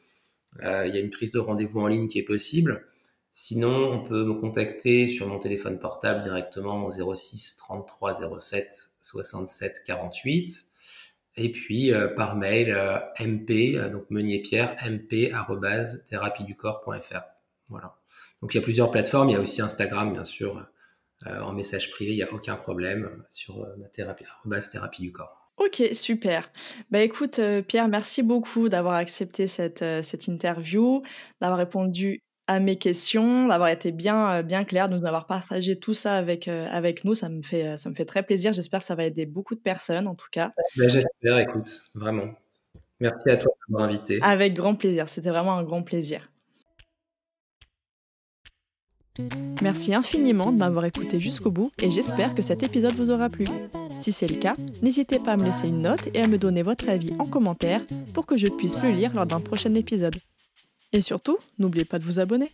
Euh, 0.62 0.86
il 0.86 0.94
y 0.94 0.98
a 0.98 1.00
une 1.00 1.10
prise 1.10 1.32
de 1.32 1.40
rendez-vous 1.40 1.80
en 1.80 1.88
ligne 1.88 2.06
qui 2.06 2.20
est 2.20 2.24
possible. 2.24 2.86
Sinon, 3.32 3.92
on 3.92 4.04
peut 4.04 4.24
me 4.24 4.34
contacter 4.34 5.08
sur 5.08 5.26
mon 5.26 5.40
téléphone 5.40 5.80
portable 5.80 6.22
directement 6.22 6.84
au 6.86 7.14
06 7.14 7.56
33 7.56 8.38
07 8.38 8.90
67 9.00 9.82
48. 9.84 10.66
Et 11.38 11.50
puis 11.50 11.90
par 12.16 12.36
mail 12.36 12.76
mp, 13.18 13.90
donc 13.90 14.04
Meunier 14.10 14.40
Pierre, 14.42 14.76
mp 14.86 15.32
thérapieducorps.fr. 16.08 17.22
Voilà. 17.70 17.96
Donc 18.42 18.52
il 18.54 18.58
y 18.58 18.60
a 18.60 18.62
plusieurs 18.62 18.90
plateformes. 18.90 19.30
Il 19.30 19.32
y 19.32 19.36
a 19.36 19.40
aussi 19.40 19.62
Instagram, 19.62 20.12
bien 20.12 20.24
sûr 20.24 20.58
euh, 20.58 20.62
en 21.26 21.52
message 21.52 21.90
privé, 21.90 22.12
il 22.12 22.16
n'y 22.16 22.22
a 22.22 22.32
aucun 22.32 22.56
problème 22.56 23.24
sur 23.30 23.62
euh, 23.62 23.76
ma 23.78 23.88
thérapie, 23.88 24.24
base 24.44 24.70
thérapie 24.70 25.02
du 25.02 25.12
corps. 25.12 25.50
Ok, 25.58 25.82
super. 25.92 26.50
Bah 26.90 27.00
écoute, 27.00 27.38
euh, 27.38 27.62
Pierre, 27.62 27.88
merci 27.88 28.22
beaucoup 28.22 28.68
d'avoir 28.68 28.94
accepté 28.94 29.46
cette, 29.46 29.84
cette 30.02 30.26
interview, 30.26 31.02
d'avoir 31.40 31.58
répondu 31.58 32.22
à 32.48 32.58
mes 32.58 32.76
questions, 32.76 33.46
d'avoir 33.46 33.68
été 33.68 33.92
bien, 33.92 34.42
bien 34.42 34.64
clair, 34.64 34.88
de 34.88 34.96
nous 34.96 35.06
avoir 35.06 35.26
partagé 35.26 35.78
tout 35.78 35.94
ça 35.94 36.16
avec, 36.16 36.48
avec 36.48 37.04
nous. 37.04 37.14
Ça 37.14 37.28
me, 37.28 37.40
fait, 37.42 37.76
ça 37.76 37.88
me 37.88 37.94
fait 37.94 38.04
très 38.04 38.24
plaisir. 38.24 38.52
J'espère 38.52 38.80
que 38.80 38.86
ça 38.86 38.96
va 38.96 39.04
aider 39.04 39.26
beaucoup 39.26 39.54
de 39.54 39.60
personnes, 39.60 40.08
en 40.08 40.16
tout 40.16 40.26
cas. 40.32 40.50
Bah, 40.76 40.88
j'espère, 40.88 41.38
écoute, 41.38 41.82
vraiment. 41.94 42.34
Merci 42.98 43.30
à 43.30 43.36
toi 43.36 43.52
de 43.68 43.72
m'avoir 43.72 43.88
invité. 43.88 44.18
Avec 44.22 44.54
grand 44.54 44.74
plaisir. 44.74 45.08
C'était 45.08 45.30
vraiment 45.30 45.54
un 45.54 45.62
grand 45.62 45.82
plaisir. 45.82 46.31
Merci 49.62 49.94
infiniment 49.94 50.52
de 50.52 50.58
m'avoir 50.58 50.84
écouté 50.84 51.20
jusqu'au 51.20 51.50
bout 51.50 51.70
et 51.80 51.90
j'espère 51.90 52.34
que 52.34 52.42
cet 52.42 52.62
épisode 52.62 52.94
vous 52.94 53.10
aura 53.10 53.28
plu. 53.28 53.46
Si 54.00 54.12
c'est 54.12 54.26
le 54.26 54.36
cas, 54.36 54.56
n'hésitez 54.82 55.18
pas 55.18 55.32
à 55.32 55.36
me 55.36 55.44
laisser 55.44 55.68
une 55.68 55.82
note 55.82 56.08
et 56.14 56.20
à 56.20 56.26
me 56.26 56.38
donner 56.38 56.62
votre 56.62 56.88
avis 56.88 57.12
en 57.18 57.24
commentaire 57.24 57.82
pour 58.14 58.26
que 58.26 58.36
je 58.36 58.48
puisse 58.48 58.82
le 58.82 58.90
lire 58.90 59.14
lors 59.14 59.26
d'un 59.26 59.40
prochain 59.40 59.74
épisode. 59.74 60.16
Et 60.92 61.00
surtout, 61.00 61.38
n'oubliez 61.58 61.84
pas 61.84 61.98
de 61.98 62.04
vous 62.04 62.18
abonner. 62.18 62.50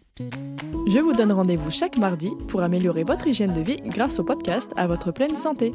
Je 0.88 0.98
vous 0.98 1.12
donne 1.12 1.32
rendez-vous 1.32 1.70
chaque 1.70 1.98
mardi 1.98 2.30
pour 2.48 2.62
améliorer 2.62 3.02
votre 3.02 3.26
hygiène 3.26 3.52
de 3.52 3.60
vie 3.60 3.80
grâce 3.84 4.18
au 4.18 4.24
podcast 4.24 4.72
à 4.76 4.86
votre 4.86 5.12
pleine 5.12 5.36
santé. 5.36 5.72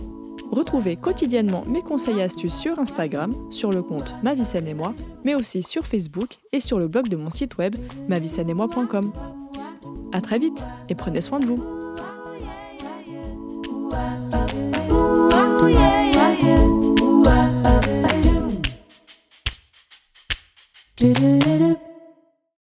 Retrouvez 0.52 0.96
quotidiennement 0.96 1.66
mes 1.66 1.82
conseils 1.82 2.20
et 2.20 2.24
astuces 2.24 2.56
sur 2.56 2.80
Instagram, 2.80 3.34
sur 3.52 3.72
le 3.72 3.82
compte 3.82 4.16
Ma 4.24 4.34
et 4.34 4.74
moi, 4.74 4.94
mais 5.24 5.36
aussi 5.36 5.64
sur 5.64 5.86
Facebook 5.86 6.38
et 6.52 6.60
sur 6.60 6.80
le 6.80 6.88
blog 6.88 7.10
de 7.10 7.16
mon 7.16 7.30
site 7.30 7.58
web 7.58 7.76
moi.com. 8.08 9.12
À 10.14 10.22
très 10.22 10.38
vite 10.38 10.64
et 10.90 10.96
prenez 10.96 11.22
soin 11.22 11.40
de 11.40 11.48
vous. 11.48 11.84